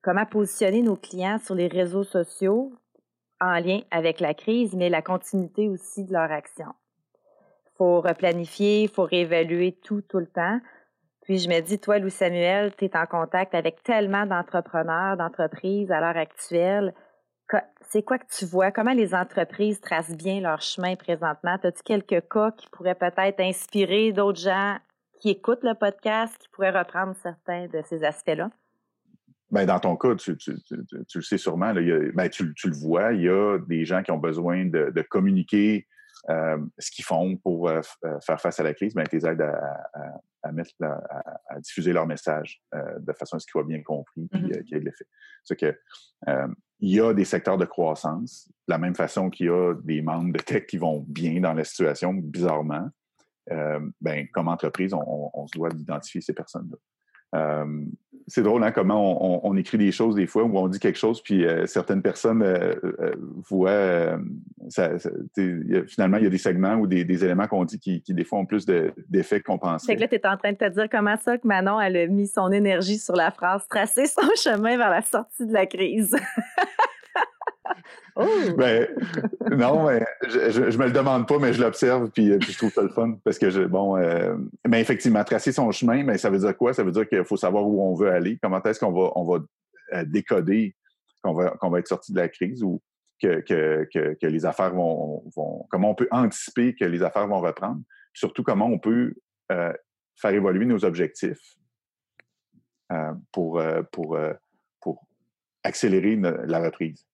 Comment 0.00 0.24
positionner 0.24 0.80
nos 0.80 0.96
clients 0.96 1.38
sur 1.38 1.54
les 1.54 1.68
réseaux 1.68 2.04
sociaux 2.04 2.72
en 3.44 3.60
lien 3.60 3.80
avec 3.90 4.20
la 4.20 4.34
crise, 4.34 4.74
mais 4.74 4.88
la 4.88 5.02
continuité 5.02 5.68
aussi 5.68 6.04
de 6.04 6.12
leur 6.12 6.30
action? 6.30 6.66
Il 7.66 7.76
faut 7.76 8.00
replanifier, 8.00 8.84
il 8.84 8.88
faut 8.88 9.04
réévaluer 9.04 9.72
tout, 9.72 10.02
tout 10.02 10.18
le 10.18 10.26
temps. 10.26 10.60
Puis 11.22 11.38
je 11.38 11.48
me 11.48 11.60
dis, 11.60 11.78
toi, 11.78 11.98
Louis 11.98 12.10
Samuel, 12.10 12.74
tu 12.76 12.84
es 12.84 12.96
en 12.96 13.06
contact 13.06 13.54
avec 13.54 13.82
tellement 13.82 14.26
d'entrepreneurs, 14.26 15.16
d'entreprises 15.16 15.90
à 15.90 16.00
l'heure 16.00 16.16
actuelle 16.16 16.94
c'est 17.82 18.02
quoi 18.02 18.18
que 18.18 18.26
tu 18.26 18.44
vois? 18.44 18.70
Comment 18.70 18.92
les 18.92 19.14
entreprises 19.14 19.80
tracent 19.80 20.16
bien 20.16 20.40
leur 20.40 20.60
chemin 20.60 20.96
présentement? 20.96 21.56
As-tu 21.62 21.82
quelques 21.82 22.28
cas 22.28 22.50
qui 22.52 22.66
pourraient 22.70 22.94
peut-être 22.94 23.40
inspirer 23.40 24.12
d'autres 24.12 24.40
gens 24.40 24.76
qui 25.20 25.30
écoutent 25.30 25.62
le 25.62 25.74
podcast, 25.74 26.36
qui 26.38 26.48
pourraient 26.48 26.76
reprendre 26.76 27.14
certains 27.22 27.66
de 27.66 27.82
ces 27.82 28.04
aspects-là? 28.04 28.50
Bien, 29.54 29.66
dans 29.66 29.78
ton 29.78 29.96
cas, 29.96 30.16
tu, 30.16 30.36
le 31.14 31.22
sais 31.22 31.38
sûrement, 31.38 31.72
ben, 31.72 32.28
tu, 32.28 32.44
le 32.44 32.76
vois, 32.76 33.12
il 33.12 33.22
y 33.22 33.28
a 33.28 33.58
des 33.58 33.84
gens 33.84 34.02
qui 34.02 34.10
ont 34.10 34.18
besoin 34.18 34.64
de, 34.66 35.02
communiquer 35.02 35.86
euh, 36.28 36.58
ce 36.78 36.90
qu'ils 36.90 37.04
font 37.04 37.36
pour 37.36 37.68
euh, 37.68 37.80
euh, 38.04 38.18
faire 38.20 38.40
face 38.40 38.58
à 38.58 38.62
la 38.62 38.74
crise, 38.74 38.94
ben, 38.94 39.04
tu 39.04 39.16
les 39.16 39.26
aides 39.26 39.42
à, 40.42 40.52
mettre, 40.52 40.72
à, 40.82 41.60
diffuser 41.60 41.92
leur 41.92 42.06
message 42.06 42.62
de 42.72 43.12
façon 43.12 43.36
à 43.36 43.38
ce 43.38 43.46
qu'ils 43.46 43.52
soient 43.52 43.64
bien 43.64 43.82
compris 43.82 44.28
et 44.32 44.36
mm-hmm. 44.36 44.64
qu'il 44.64 44.72
y 44.72 44.76
ait 44.76 44.80
de 44.80 44.84
l'effet. 44.86 45.06
C'est 45.44 45.56
que 45.56 45.78
il 46.80 46.90
y 46.90 47.00
a 47.00 47.14
des 47.14 47.24
secteurs 47.24 47.56
de 47.56 47.64
croissance, 47.64 48.48
de 48.68 48.72
la 48.72 48.78
même 48.78 48.94
façon 48.94 49.30
qu'il 49.30 49.46
y 49.46 49.50
a 49.50 49.74
des 49.84 50.02
membres 50.02 50.32
de 50.32 50.38
tech 50.38 50.66
qui 50.66 50.76
vont 50.76 51.04
bien 51.08 51.40
dans 51.40 51.54
la 51.54 51.64
situation, 51.64 52.12
bizarrement. 52.12 52.90
Euh, 53.50 53.80
ben, 54.00 54.26
comme 54.32 54.48
entreprise, 54.48 54.94
on, 54.94 55.46
se 55.46 55.56
doit 55.56 55.70
d'identifier 55.70 56.20
ces 56.20 56.32
personnes-là. 56.32 56.76
Euh, 57.34 57.64
c'est 58.26 58.42
drôle 58.42 58.64
hein, 58.64 58.70
comment 58.70 59.46
on, 59.46 59.54
écrit 59.54 59.76
des 59.76 59.92
choses 59.92 60.14
des 60.14 60.26
fois 60.26 60.44
où 60.44 60.58
on 60.58 60.66
dit 60.66 60.78
quelque 60.78 60.98
chose, 60.98 61.22
puis 61.22 61.44
euh, 61.44 61.66
certaines 61.66 62.00
personnes 62.00 62.42
voient. 63.50 64.18
finalement, 65.86 66.16
il 66.16 66.24
y 66.24 66.26
a 66.26 66.30
des 66.30 66.38
segments 66.38 66.76
ou 66.76 66.86
des, 66.86 67.02
éléments 67.22 67.46
qu'on 67.46 67.66
dit 67.66 67.78
qui, 67.78 68.02
des 68.08 68.24
fois 68.24 68.38
ont 68.38 68.46
plus 68.46 68.64
d'effets 68.64 69.40
qu'on 69.40 69.58
pensait. 69.58 69.84
C'est 69.88 69.96
que 69.96 70.00
là, 70.00 70.08
tu 70.08 70.14
es 70.14 70.26
en 70.26 70.38
train 70.38 70.52
de 70.52 70.56
te 70.56 70.70
dire 70.70 70.88
comment 70.90 71.18
ça 71.18 71.36
que 71.36 71.46
Manon 71.46 71.78
elle 71.78 71.98
a 71.98 72.06
mis 72.06 72.26
son 72.26 72.50
énergie 72.50 72.96
sur 72.96 73.14
la 73.14 73.30
phrase 73.30 73.66
tracer 73.68 74.06
son 74.06 74.22
chemin 74.42 74.78
vers 74.78 74.90
la 74.90 75.02
sortie 75.02 75.44
de 75.44 75.52
la 75.52 75.66
crise. 75.66 76.16
Oh! 78.16 78.26
Ben, 78.56 78.88
non, 79.50 79.86
mais 79.86 80.04
je, 80.28 80.70
je, 80.70 80.78
me 80.78 80.86
le 80.86 80.92
demande 80.92 81.26
pas, 81.26 81.38
mais 81.38 81.52
je 81.52 81.60
l'observe 81.60 82.10
puis, 82.10 82.30
euh, 82.30 82.38
je 82.40 82.56
trouve 82.56 82.72
ça 82.72 82.82
le 82.82 82.88
fun 82.88 83.18
parce 83.24 83.38
que 83.38 83.50
je, 83.50 83.62
bon, 83.62 83.96
euh, 83.96 84.36
mais 84.68 84.80
effectivement, 84.80 85.24
tracer 85.24 85.52
son 85.52 85.70
chemin, 85.72 86.04
mais 86.04 86.18
ça 86.18 86.30
veut 86.30 86.38
dire 86.38 86.56
quoi? 86.56 86.74
Ça 86.74 86.84
veut 86.84 86.92
dire 86.92 87.08
qu'il 87.08 87.24
faut 87.24 87.36
savoir 87.36 87.66
où 87.66 87.82
on 87.82 87.94
veut 87.94 88.10
aller. 88.10 88.38
Comment 88.40 88.62
est-ce 88.62 88.78
qu'on 88.78 88.92
va, 88.92 89.10
on 89.16 89.24
va 89.24 89.44
euh, 89.94 90.04
décoder 90.04 90.76
qu'on 91.22 91.32
va, 91.32 91.50
qu'on 91.52 91.70
va 91.70 91.78
être 91.78 91.88
sorti 91.88 92.12
de 92.12 92.18
la 92.18 92.28
crise 92.28 92.62
ou 92.62 92.80
que, 93.20 93.40
que, 93.40 93.88
que, 94.20 94.26
les 94.26 94.44
affaires 94.44 94.74
vont, 94.74 95.24
vont, 95.34 95.66
comment 95.70 95.90
on 95.90 95.94
peut 95.94 96.08
anticiper 96.10 96.74
que 96.74 96.84
les 96.84 97.02
affaires 97.02 97.26
vont 97.26 97.40
reprendre? 97.40 97.80
Surtout 98.12 98.42
comment 98.42 98.66
on 98.66 98.78
peut 98.78 99.14
faire 99.48 100.30
évoluer 100.30 100.66
nos 100.66 100.84
objectifs 100.84 101.56
pour, 103.32 103.62
pour, 103.92 104.18
pour 104.80 105.06
accélérer 105.62 106.16
la 106.16 106.60
reprise 106.60 107.06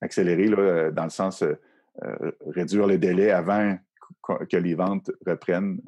accélérer 0.00 0.48
là, 0.48 0.58
euh, 0.58 0.90
dans 0.90 1.04
le 1.04 1.10
sens 1.10 1.42
euh, 1.42 1.54
euh, 2.04 2.32
réduire 2.46 2.86
le 2.86 2.98
délai 2.98 3.30
avant 3.30 3.78
que 4.48 4.56
les 4.56 4.74
ventes 4.74 5.10
reprennent, 5.26 5.80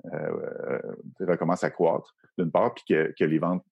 recommencent 1.20 1.62
à 1.62 1.70
croître, 1.70 2.16
d'une 2.36 2.50
part, 2.50 2.74
puis 2.74 2.84
que, 2.88 3.24
les 3.24 3.38
ventes 3.38 3.64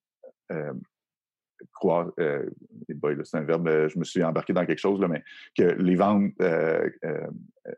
croissent. 1.73 2.13
c'est 2.17 3.37
un 3.37 3.43
verbe, 3.43 3.89
je 3.89 3.99
me 3.99 4.05
suis 4.05 4.23
embarqué 4.23 4.53
dans 4.53 4.65
quelque 4.65 4.79
chose, 4.79 5.01
là, 5.01 5.09
mais 5.09 5.25
que 5.57 5.65
les 5.65 5.97
ventes 5.97 6.33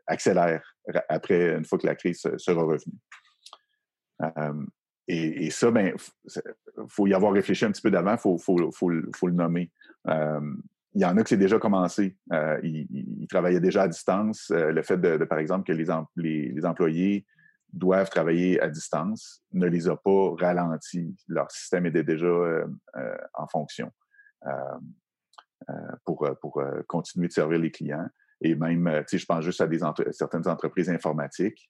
accélèrent 0.05 0.75
après, 1.09 1.57
une 1.57 1.65
fois 1.65 1.79
que 1.79 1.87
la 1.87 1.95
crise 1.95 2.21
sera 2.37 2.61
revenue. 2.61 2.99
Et, 5.07 5.49
ça, 5.49 5.71
ben, 5.71 5.95
faut 6.87 7.07
y 7.07 7.15
avoir 7.15 7.33
réfléchi 7.33 7.65
un 7.65 7.71
petit 7.71 7.81
peu 7.81 7.91
d'avant, 7.91 8.13
il 8.13 8.19
faut, 8.19 8.37
faut, 8.37 8.71
faut, 8.71 8.89
le 8.89 9.33
nommer 9.33 9.71
il 10.95 11.01
y 11.01 11.05
en 11.05 11.15
a 11.17 11.23
que 11.23 11.29
c'est 11.29 11.37
déjà 11.37 11.59
commencé. 11.59 12.17
Euh, 12.33 12.59
ils, 12.63 13.27
travaillaient 13.29 13.59
déjà 13.59 13.83
à 13.83 13.87
distance. 13.87 14.49
Euh, 14.51 14.71
le 14.71 14.81
fait 14.81 14.97
de, 14.97 15.23
par 15.25 15.37
exemple, 15.37 15.71
que 15.71 15.73
les, 15.73 16.65
employés 16.65 17.25
doivent 17.71 18.09
travailler 18.09 18.59
à 18.59 18.69
distance 18.69 19.43
ne 19.53 19.67
les 19.67 19.87
a 19.87 19.95
pas 19.95 20.35
ralentis. 20.39 21.15
Leur 21.27 21.51
système 21.51 21.85
était 21.85 22.03
déjà 22.03 22.25
euh, 22.25 22.65
en 23.33 23.47
fonction 23.47 23.91
pour, 26.05 26.27
continuer 26.87 27.27
de 27.27 27.33
servir 27.33 27.59
les 27.59 27.69
clients. 27.69 28.07
Et 28.41 28.55
même, 28.55 28.89
tu 29.07 29.17
sais, 29.17 29.17
je 29.19 29.25
pense 29.25 29.43
juste 29.43 29.61
à 29.61 29.67
certaines 30.11 30.47
entreprises 30.47 30.89
informatiques. 30.89 31.69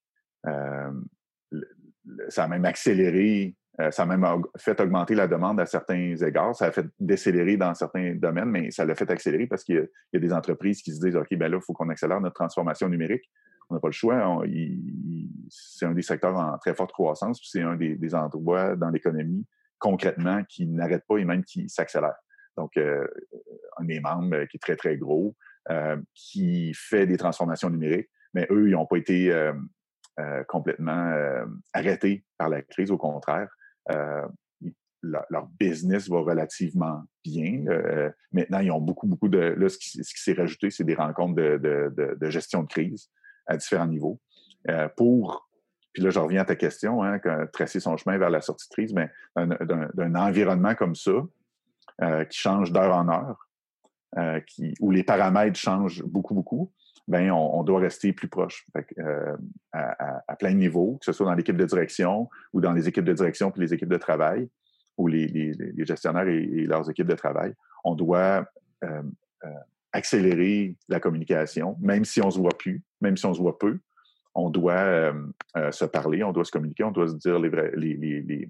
ça 2.29 2.43
a 2.43 2.47
même 2.47 2.65
accéléré 2.65 3.57
ça 3.91 4.03
a 4.03 4.05
même 4.05 4.25
fait 4.57 4.79
augmenter 4.81 5.15
la 5.15 5.27
demande 5.27 5.59
à 5.59 5.65
certains 5.65 6.15
égards. 6.15 6.55
Ça 6.55 6.65
a 6.65 6.71
fait 6.71 6.85
décélérer 6.99 7.55
dans 7.55 7.73
certains 7.73 8.13
domaines, 8.13 8.49
mais 8.49 8.71
ça 8.71 8.83
l'a 8.83 8.93
fait 8.93 9.09
accélérer 9.09 9.47
parce 9.47 9.63
qu'il 9.63 9.89
y, 10.13 10.17
a 10.17 10.19
des 10.19 10.33
entreprises 10.33 10.81
qui 10.81 10.93
se 10.93 10.99
disent 10.99 11.15
OK, 11.15 11.33
ben 11.35 11.49
là, 11.49 11.57
il 11.57 11.63
faut 11.63 11.73
qu'on 11.73 11.89
accélère 11.89 12.19
notre 12.19 12.35
transformation 12.35 12.89
numérique. 12.89 13.29
On 13.69 13.75
n'a 13.75 13.79
pas 13.79 13.87
le 13.87 13.93
choix. 13.93 14.43
C'est 15.49 15.85
un 15.85 15.93
des 15.93 16.01
secteurs 16.01 16.35
en 16.35 16.57
très 16.57 16.73
forte 16.73 16.91
croissance, 16.91 17.39
puis 17.39 17.49
c'est 17.49 17.61
un 17.61 17.75
des, 17.77 18.15
endroits 18.15 18.75
dans 18.75 18.89
l'économie 18.89 19.45
concrètement 19.77 20.43
qui 20.43 20.67
n'arrête 20.67 21.05
pas 21.07 21.17
et 21.17 21.25
même 21.25 21.45
qui 21.45 21.69
s'accélère. 21.69 22.15
Donc, 22.57 22.75
euh, 22.75 23.07
un 23.77 23.85
des 23.85 24.01
membres 24.01 24.43
qui 24.45 24.57
est 24.57 24.59
très, 24.59 24.75
très 24.75 24.97
gros, 24.97 25.37
euh, 25.69 25.95
qui 26.13 26.73
fait 26.73 27.07
des 27.07 27.15
transformations 27.15 27.69
numériques, 27.69 28.09
mais 28.33 28.45
eux, 28.51 28.67
ils 28.67 28.73
n'ont 28.73 28.85
pas 28.85 28.97
été 28.97 29.33
complètement 30.49 31.13
arrêtés 31.73 32.25
par 32.37 32.49
la 32.49 32.61
crise, 32.61 32.91
au 32.91 32.97
contraire. 32.97 33.47
Euh, 33.89 34.27
leur, 35.01 35.47
business 35.57 36.09
va 36.09 36.19
relativement 36.19 37.03
bien. 37.23 37.63
Euh, 37.67 38.11
maintenant, 38.33 38.59
ils 38.59 38.71
ont 38.71 38.81
beaucoup, 38.81 39.07
beaucoup 39.07 39.29
de... 39.29 39.39
Là, 39.39 39.69
ce 39.69 39.77
qui, 39.77 40.03
s'est 40.03 40.33
rajouté, 40.33 40.71
c'est 40.71 40.83
des 40.83 40.95
rencontres 40.95 41.35
de, 41.35 42.29
gestion 42.29 42.63
de 42.63 42.67
crise 42.67 43.09
à 43.47 43.55
différents 43.55 43.87
niveaux. 43.87 44.19
Euh, 44.69 44.89
pour, 44.97 45.49
puis 45.93 46.03
là, 46.03 46.09
je 46.09 46.19
reviens 46.19 46.41
à 46.41 46.45
ta 46.45 46.57
question, 46.57 47.01
hein, 47.01 47.17
tracer 47.53 47.79
son 47.79 47.95
chemin 47.95 48.17
vers 48.17 48.29
la 48.29 48.41
sortie 48.41 48.67
de 48.67 48.73
crise, 48.73 48.93
mais 48.93 49.09
d'un 49.37 50.15
environnement 50.15 50.75
comme 50.75 50.95
ça, 50.95 51.13
qui 52.29 52.37
change 52.37 52.73
d'heure 52.73 52.93
en 52.93 53.07
heure, 53.07 53.49
où 54.81 54.91
les 54.91 55.03
paramètres 55.03 55.57
changent 55.57 56.03
beaucoup, 56.03 56.33
beaucoup, 56.33 56.73
ben 57.09 57.31
on, 57.31 57.63
doit 57.63 57.79
rester 57.79 58.13
plus 58.13 58.27
proche 58.27 58.67
euh, 58.99 59.35
à, 59.73 60.35
plein 60.37 60.51
de 60.51 60.57
niveaux, 60.57 60.97
que 60.99 61.05
ce 61.05 61.11
soit 61.11 61.25
dans 61.25 61.33
l'équipe 61.33 61.57
de 61.57 61.65
direction 61.65 62.29
ou 62.53 62.61
dans 62.61 62.71
les 62.71 62.87
équipes 62.87 63.03
de 63.03 63.13
direction 63.13 63.49
puis 63.49 63.61
les 63.61 63.73
équipes 63.73 63.89
de 63.89 63.97
travail 63.97 64.47
ou 64.95 65.07
les, 65.07 65.53
gestionnaires 65.79 66.27
et, 66.27 66.65
leurs 66.67 66.87
équipes 66.87 67.07
de 67.07 67.15
travail. 67.15 67.55
On 67.83 67.95
doit 67.95 68.47
euh, 68.83 69.01
euh, 69.43 69.49
accélérer 69.91 70.75
la 70.87 70.99
communication, 70.99 71.75
même 71.81 72.05
si 72.05 72.21
on 72.21 72.29
se 72.29 72.37
voit 72.37 72.55
plus, 72.55 72.83
même 73.01 73.17
si 73.17 73.25
on 73.25 73.33
se 73.33 73.41
voit 73.41 73.57
peu. 73.57 73.79
On 74.35 74.51
doit 74.51 75.11
se 75.71 75.85
parler, 75.85 76.23
on 76.23 76.31
doit 76.31 76.45
se 76.45 76.51
communiquer, 76.51 76.83
on 76.83 76.91
doit 76.91 77.07
se 77.07 77.15
dire 77.15 77.39
les, 77.39 78.49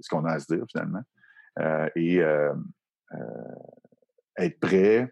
ce 0.00 0.08
qu'on 0.10 0.24
a 0.26 0.32
à 0.32 0.38
se 0.38 0.54
dire 0.54 0.64
finalement. 0.70 1.02
et 1.96 2.20
être 4.36 4.60
prêt 4.60 5.10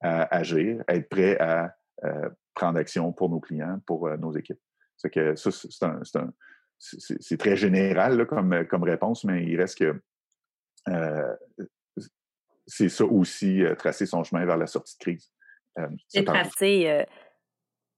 à 0.00 0.34
agir, 0.34 0.82
être 0.88 1.08
prêt 1.10 1.38
à 1.38 1.77
prendre 2.54 2.78
action 2.78 3.12
pour 3.12 3.30
nos 3.30 3.40
clients, 3.40 3.80
pour 3.86 4.08
nos 4.18 4.32
équipes. 4.32 4.60
C'est 4.96 5.10
que 5.10 5.34
ça, 5.36 5.50
c'est 6.78 7.38
très 7.38 7.56
général 7.56 8.26
comme, 8.26 8.66
comme 8.66 8.82
réponse, 8.82 9.24
mais 9.24 9.44
il 9.44 9.60
reste 9.60 9.78
que 9.78 10.00
c'est 12.66 12.88
ça 12.88 13.04
aussi, 13.04 13.62
tracer 13.78 14.06
son 14.06 14.24
chemin 14.24 14.44
vers 14.44 14.56
la 14.56 14.66
sortie 14.66 14.96
de 14.96 15.00
crise. 15.00 15.32
c'est 16.08 16.24
tracer, 16.24 17.06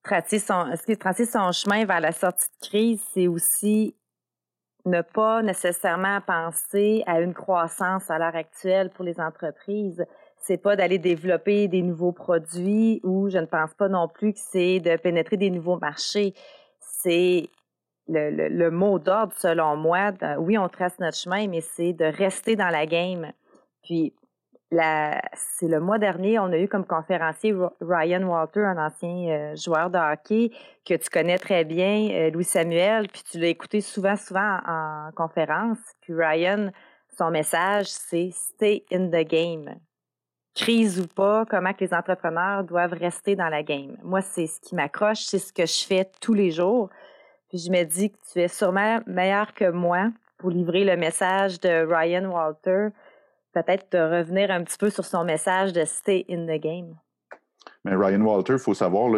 tracer, 0.03 0.39
son, 0.39 0.75
tracer 0.99 1.27
son 1.27 1.53
chemin 1.53 1.85
vers 1.85 2.01
la 2.01 2.13
sortie 2.13 2.49
de 2.61 2.67
crise, 2.67 3.03
c'est 3.13 3.29
aussi 3.29 3.97
ne 4.87 5.03
pas 5.03 5.43
nécessairement 5.43 6.21
penser 6.21 7.03
à 7.07 7.21
une 7.21 7.35
croissance 7.35 8.11
à 8.11 8.19
l'heure 8.19 8.37
actuelle 8.37 8.91
pour 8.91 9.05
les 9.05 9.21
entreprises? 9.21 10.05
C'est 10.41 10.59
pas 10.59 10.77
d'aller 10.77 10.99
développer 10.99 11.69
des 11.69 11.83
nouveaux 11.83 12.13
produits 12.13 13.01
ou 13.05 13.29
je 13.29 13.39
ne 13.39 13.47
pense 13.47 13.75
pas 13.75 13.89
non 13.89 14.09
plus 14.09 14.33
que 14.33 14.39
c'est 14.41 14.81
de 14.81 14.97
pénétrer 14.97 15.37
des 15.37 15.51
nouveaux 15.51 15.79
marchés. 15.79 16.35
C'est 16.81 17.49
le, 18.09 18.71
mot 18.71 18.99
d'ordre, 18.99 19.33
selon 19.37 19.77
moi. 19.77 20.13
oui, 20.39 20.59
on 20.59 20.69
trace 20.69 20.99
notre 20.99 21.17
chemin, 21.17 21.47
mais 21.49 21.61
c'est 21.61 21.93
de 21.93 22.05
rester 22.05 22.57
dans 22.57 22.71
la 22.71 22.87
game. 22.87 23.33
Puis, 23.83 24.15
c'est 24.71 25.69
le 25.69 25.81
mois 25.81 25.99
dernier, 25.99 26.39
on 26.39 26.53
a 26.53 26.59
eu 26.59 26.69
comme 26.69 26.87
conférencier 26.87 27.55
Ryan 27.81 28.23
Walter, 28.23 28.61
un 28.61 28.79
ancien 28.79 29.29
euh, 29.29 29.57
joueur 29.57 29.91
de 29.91 29.99
hockey 29.99 30.53
que 30.87 30.95
tu 30.95 31.11
connais 31.11 31.39
très 31.39 31.65
bien, 31.65 32.09
euh, 32.13 32.31
Louis 32.31 32.45
Samuel, 32.45 33.09
puis 33.09 33.23
tu 33.29 33.39
l'as 33.39 33.49
écouté 33.49 33.81
souvent, 33.81 34.17
souvent 34.17 34.59
en, 34.67 35.11
conférence. 35.17 35.79
Puis 36.01 36.15
Ryan, 36.15 36.71
son 37.19 37.31
message, 37.31 37.87
c'est 37.87 38.31
Stay 38.31 38.85
in 38.93 39.09
the 39.09 39.27
game. 39.27 39.75
Crise 40.55 41.01
ou 41.01 41.07
pas, 41.07 41.45
comment 41.47 41.73
que 41.73 41.85
les 41.85 41.95
entrepreneurs 41.95 42.65
doivent 42.65 42.93
rester 42.93 43.37
dans 43.37 43.49
la 43.49 43.63
game. 43.63 43.97
Moi, 44.03 44.21
c'est 44.21 44.47
ce 44.47 44.61
qui 44.61 44.75
m'accroche, 44.75 45.21
c'est 45.21 45.39
ce 45.39 45.53
que 45.53 45.67
je 45.67 45.85
fais 45.87 46.11
tous 46.21 46.35
les 46.35 46.51
jours. 46.51 46.91
Puis 47.49 47.59
je 47.59 47.71
me 47.71 47.85
dis 47.85 48.11
que 48.11 48.17
tu 48.33 48.41
es 48.41 48.49
sûrement 48.49 49.01
meilleur 49.07 49.55
que 49.55 49.71
moi 49.71 50.11
pour 50.39 50.51
livrer 50.51 50.85
le 50.85 50.97
message 50.97 51.61
de 51.61 51.87
Ryan 51.87 52.25
Walter 52.25 52.89
peut-être 53.53 53.99
revenir 53.99 54.51
un 54.51 54.63
petit 54.63 54.79
peu 54.79 54.91
sur 54.91 55.05
son 55.05 55.25
message 55.25 55.73
de 55.73 55.85
Stay 55.85 56.25
in 56.31 56.47
the 56.47 56.61
game. 56.61 56.95
Mais 57.85 57.95
Ryan 57.95 58.21
Walter, 58.21 58.55
il 58.55 58.59
faut 58.59 58.75
savoir, 58.75 59.11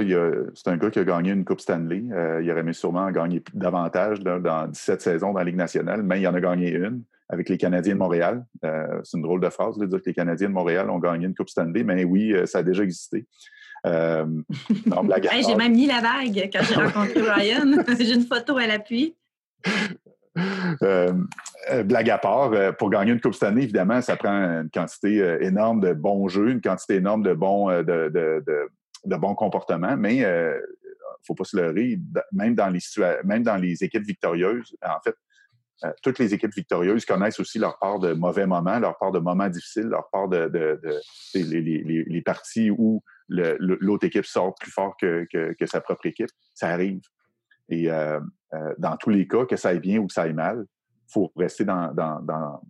c'est 0.55 0.69
un 0.69 0.77
gars 0.77 0.91
qui 0.91 0.99
a 0.99 1.05
gagné 1.05 1.33
une 1.33 1.45
Coupe 1.45 1.61
Stanley. 1.61 2.05
Euh, 2.13 2.41
il 2.43 2.51
aurait 2.51 2.61
aimé 2.61 2.73
sûrement 2.73 3.11
gagner 3.11 3.43
davantage 3.55 4.21
dans 4.21 4.69
17 4.69 5.01
saisons 5.01 5.33
dans 5.33 5.39
la 5.39 5.45
Ligue 5.45 5.57
nationale, 5.57 6.03
mais 6.03 6.21
il 6.21 6.29
en 6.29 6.35
a 6.35 6.41
gagné 6.41 6.71
une 6.71 7.03
avec 7.33 7.49
les 7.49 7.57
Canadiens 7.57 7.95
de 7.95 7.99
Montréal. 7.99 8.45
Euh, 8.65 9.01
c'est 9.03 9.17
une 9.17 9.23
drôle 9.23 9.41
de 9.41 9.49
phrase 9.49 9.79
de 9.79 9.87
dire 9.87 9.99
que 9.99 10.07
les 10.07 10.15
Canadiens 10.15 10.49
de 10.49 10.53
Montréal 10.53 10.91
ont 10.91 10.99
gagné 10.99 11.27
une 11.27 11.35
Coupe 11.35 11.49
Stanley, 11.49 11.83
mais 11.83 12.05
oui, 12.05 12.33
euh, 12.33 12.47
ça 12.47 12.59
a 12.59 12.63
déjà 12.63 12.85
existé. 12.85 13.27
j'ai 13.85 15.55
même 15.57 15.73
mis 15.73 15.87
la 15.87 16.01
bague 16.01 16.51
quand 16.53 16.63
j'ai 16.63 16.75
rencontré 16.75 17.21
Ryan. 17.33 17.83
j'ai 17.99 18.15
une 18.15 18.27
photo 18.27 18.57
à 18.59 18.69
l'appui. 18.69 19.17
Euh, 20.83 21.13
euh, 21.71 21.83
blague 21.83 22.11
à 22.11 22.19
part, 22.19 22.53
euh, 22.53 22.73
pour 22.73 22.91
gagner 22.91 23.13
une 23.13 23.21
Coupe 23.21 23.41
année, 23.43 23.63
évidemment, 23.63 24.01
ça 24.01 24.17
prend 24.17 24.31
une 24.31 24.71
quantité 24.71 25.39
énorme 25.41 25.81
de 25.81 25.93
bons 25.93 26.29
jeux, 26.29 26.51
une 26.51 26.61
quantité 26.61 26.97
énorme 26.97 27.23
de 27.23 27.35
bons, 27.35 27.69
de, 27.69 28.09
de, 28.13 29.17
bons 29.17 29.35
comportements, 29.35 29.97
mais 29.97 30.17
il 30.17 30.23
ne 30.23 30.61
faut 31.27 31.35
pas 31.35 31.45
se 31.45 31.57
leurrer, 31.57 31.99
même 32.33 32.55
dans 32.55 32.69
les 32.69 32.81
même 33.25 33.43
dans 33.43 33.57
les 33.57 33.83
équipes 33.85 34.07
victorieuses, 34.07 34.77
en 34.83 35.01
fait, 35.03 35.17
toutes 36.03 36.19
les 36.19 36.35
équipes 36.35 36.55
victorieuses 36.55 37.05
connaissent 37.05 37.41
aussi 37.41 37.59
leur 37.59 37.79
part 37.79 37.99
de 37.99 38.13
mauvais 38.13 38.47
moments, 38.47 38.79
leur 38.79 38.99
part 38.99 39.13
de 39.13 39.19
moments 39.19 39.49
difficiles, 39.49 39.87
leur 39.87 40.09
part 40.11 40.29
de, 40.29 40.51
les, 41.35 42.05
les, 42.07 42.23
parties 42.23 42.71
où 42.71 43.03
l'autre 43.29 44.07
équipe 44.07 44.25
sort 44.25 44.55
plus 44.55 44.71
fort 44.71 44.97
que, 44.97 45.27
que, 45.31 45.67
sa 45.67 45.81
propre 45.81 46.07
équipe. 46.07 46.31
Ça 46.55 46.69
arrive. 46.69 47.01
Et 47.69 47.91
euh, 47.91 48.21
euh, 48.55 48.75
dans 48.79 48.97
tous 48.97 49.11
les 49.11 49.27
cas, 49.27 49.47
que 49.47 49.57
ça 49.57 49.71
aille 49.71 49.81
bien 49.81 49.99
ou 49.99 50.07
que 50.07 50.13
ça 50.13 50.23
aille 50.23 50.35
mal, 50.35 50.67
il 51.09 51.13
faut 51.13 51.33
rester 51.37 51.65
dans, 51.65 51.93
dans, 51.93 52.21
dans 52.21 52.61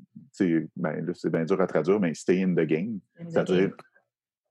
ben, 0.77 1.13
c'est 1.15 1.31
bien 1.31 1.45
dur 1.45 1.61
à 1.61 1.67
traduire, 1.67 2.01
mais 2.01 2.15
stay 2.15 2.43
in 2.43 2.55
the 2.55 2.67
game. 2.67 2.99
C'est-à-dire, 3.29 3.73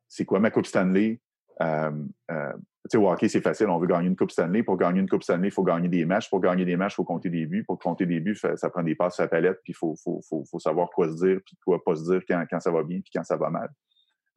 c'est 0.07 0.25
quoi 0.25 0.39
ma 0.39 0.51
Coupe 0.51 0.65
Stanley? 0.65 1.19
Euh, 1.61 1.91
euh, 2.31 2.53
tu 2.89 2.97
sais, 2.97 3.05
hockey, 3.05 3.27
c'est 3.27 3.41
facile. 3.41 3.67
On 3.67 3.77
veut 3.77 3.87
gagner 3.87 4.07
une 4.07 4.15
Coupe 4.15 4.31
Stanley. 4.31 4.63
Pour 4.63 4.75
gagner 4.75 5.01
une 5.01 5.09
Coupe 5.09 5.23
Stanley, 5.23 5.49
il 5.49 5.53
faut 5.53 5.63
gagner 5.63 5.87
des 5.87 6.03
matchs. 6.05 6.29
Pour 6.29 6.39
gagner 6.39 6.65
des 6.65 6.75
matchs, 6.75 6.93
il 6.93 6.95
faut 6.95 7.03
compter 7.03 7.29
des 7.29 7.45
buts. 7.45 7.63
Pour 7.63 7.77
compter 7.77 8.07
des 8.07 8.19
buts, 8.19 8.35
ça, 8.35 8.69
prend 8.69 8.81
des 8.81 8.95
passes 8.95 9.19
à 9.19 9.23
la 9.23 9.29
palette. 9.29 9.59
Puis 9.63 9.73
il 9.73 9.75
faut, 9.75 9.95
faut, 10.03 10.21
faut, 10.21 10.59
savoir 10.59 10.89
quoi 10.89 11.07
se 11.07 11.15
dire, 11.23 11.39
puis 11.45 11.55
quoi 11.63 11.83
pas 11.83 11.95
se 11.95 12.03
dire 12.03 12.21
quand, 12.27 12.43
quand 12.49 12.59
ça 12.59 12.71
va 12.71 12.83
bien, 12.83 12.99
puis 13.01 13.11
quand 13.13 13.23
ça 13.23 13.37
va 13.37 13.49
mal. 13.51 13.69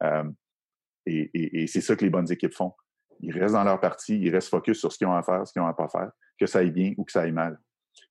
Euh, 0.03 0.29
et, 1.07 1.65
c'est 1.67 1.81
ça 1.81 1.95
que 1.95 2.03
les 2.03 2.09
bonnes 2.09 2.31
équipes 2.31 2.53
font 2.53 2.73
ils 3.21 3.31
restent 3.31 3.53
dans 3.53 3.63
leur 3.63 3.79
partie, 3.79 4.19
ils 4.19 4.29
restent 4.29 4.49
focus 4.49 4.77
sur 4.77 4.91
ce 4.91 4.97
qu'ils 4.97 5.07
ont 5.07 5.15
à 5.15 5.23
faire, 5.23 5.47
ce 5.47 5.53
qu'ils 5.53 5.61
ont 5.61 5.67
à 5.67 5.73
pas 5.73 5.87
faire, 5.87 6.11
que 6.37 6.45
ça 6.45 6.59
aille 6.59 6.71
bien 6.71 6.93
ou 6.97 7.05
que 7.05 7.13
ça 7.13 7.21
aille 7.21 7.31
mal. 7.31 7.57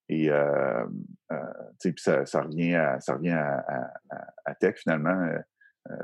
Et 0.09 0.31
euh, 0.31 0.87
euh, 1.31 2.25
ça, 2.25 2.41
revient 2.41 2.97
ça 3.01 3.15
revient 3.15 3.31
à, 3.31 3.93
à, 4.47 4.55
tech 4.55 4.77
finalement. 4.79 5.29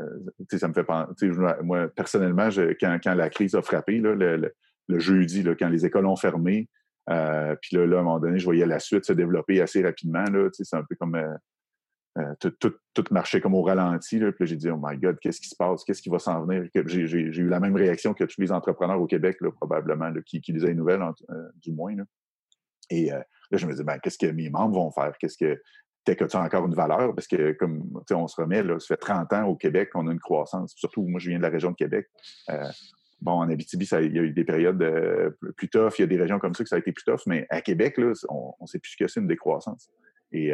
Euh, 0.00 0.58
ça 0.58 0.68
me 0.68 0.72
fait 0.72 0.84
penser. 0.84 1.30
Moi, 1.62 1.88
personnellement, 1.88 2.48
quand, 2.80 3.14
la 3.14 3.30
crise 3.30 3.54
a 3.54 3.62
frappé, 3.62 3.98
le, 3.98 4.52
jeudi, 4.88 5.44
quand 5.58 5.68
les 5.68 5.86
écoles 5.86 6.06
ont 6.06 6.16
fermé, 6.16 6.68
euh, 7.08 7.56
puis 7.60 7.76
là, 7.76 7.82
à 7.82 8.00
un 8.00 8.02
moment 8.02 8.20
donné, 8.20 8.38
je 8.38 8.44
voyais 8.44 8.66
la 8.66 8.78
suite 8.78 9.04
se 9.04 9.12
développer 9.12 9.60
assez 9.60 9.82
rapidement. 9.82 10.24
C'est 10.52 10.76
un 10.76 10.84
peu 10.84 10.94
comme 10.96 11.16
euh, 12.18 12.34
tout, 12.40 12.52
tout, 12.94 13.04
marchait 13.10 13.40
comme 13.40 13.54
au 13.54 13.62
ralenti. 13.62 14.18
Là. 14.18 14.32
Puis 14.32 14.46
j'ai 14.46 14.56
dit, 14.56 14.70
oh 14.70 14.80
my 14.80 14.96
God, 14.96 15.18
qu'est-ce 15.20 15.40
qui 15.40 15.48
se 15.48 15.56
passe? 15.56 15.84
Qu'est-ce 15.84 16.02
qui 16.02 16.10
va 16.10 16.18
s'en 16.18 16.44
venir? 16.44 16.68
J'ai 16.86 17.18
eu 17.18 17.48
la 17.48 17.60
même 17.60 17.76
réaction 17.76 18.14
que 18.14 18.24
tous 18.24 18.40
les 18.40 18.52
entrepreneurs 18.52 19.00
au 19.00 19.06
Québec, 19.06 19.38
probablement, 19.56 20.12
qui, 20.24 20.40
qui 20.40 20.52
lisaient 20.52 20.68
les 20.68 20.74
nouvelles, 20.74 21.02
du 21.56 21.72
moins. 21.72 21.94
Et 22.90 23.10
là, 23.10 23.24
je 23.52 23.66
me 23.66 23.74
dis, 23.74 23.84
ben, 23.84 23.98
qu'est-ce 23.98 24.18
que 24.18 24.30
mes 24.30 24.50
membres 24.50 24.74
vont 24.74 24.90
faire? 24.90 25.16
Qu'est-ce 25.18 25.38
que 25.38 25.60
que 26.16 26.25
tu 26.25 26.37
as 26.37 26.42
encore 26.42 26.66
une 26.66 26.75
valeur? 26.75 27.14
Parce 27.14 27.27
que, 27.27 27.53
comme 27.53 28.03
on 28.11 28.29
se 28.29 28.40
remet, 28.40 28.62
là, 28.62 28.79
ça 28.79 28.87
fait 28.88 28.96
30 28.96 29.33
ans 29.33 29.44
au 29.46 29.57
Québec 29.57 29.90
qu'on 29.92 30.09
a 30.09 30.12
une 30.12 30.20
croissance. 30.20 30.75
Surtout, 30.77 31.03
moi, 31.03 31.20
je 31.20 31.31
viens 31.31 31.38
de 31.38 31.42
la 31.42 31.49
région 31.49 31.70
de 31.70 31.77
Québec. 31.77 32.09
bon, 33.20 33.33
en 33.33 33.49
Abitibi, 33.49 33.88
il 34.03 34.14
y 34.14 34.18
a 34.18 34.23
eu 34.23 34.33
des 34.33 34.44
périodes 34.44 34.85
plus 35.57 35.68
tough. 35.68 35.99
Il 35.99 36.03
y 36.03 36.05
a 36.05 36.07
des 36.07 36.18
régions 36.18 36.38
comme 36.38 36.55
ça 36.55 36.62
que 36.64 36.68
ça 36.68 36.77
a 36.77 36.79
été 36.79 36.92
plus 36.92 37.05
tough. 37.05 37.20
Mais 37.27 37.46
à 37.51 37.61
Québec, 37.61 37.99
là, 37.99 38.12
on 38.29 38.55
ne 38.61 38.66
sait 38.66 38.79
plus 38.79 38.92
ce 38.92 38.96
que 38.96 39.09
c'est 39.09 39.20
une 39.20 39.27
décroissance. 39.27 39.90
Et 40.33 40.53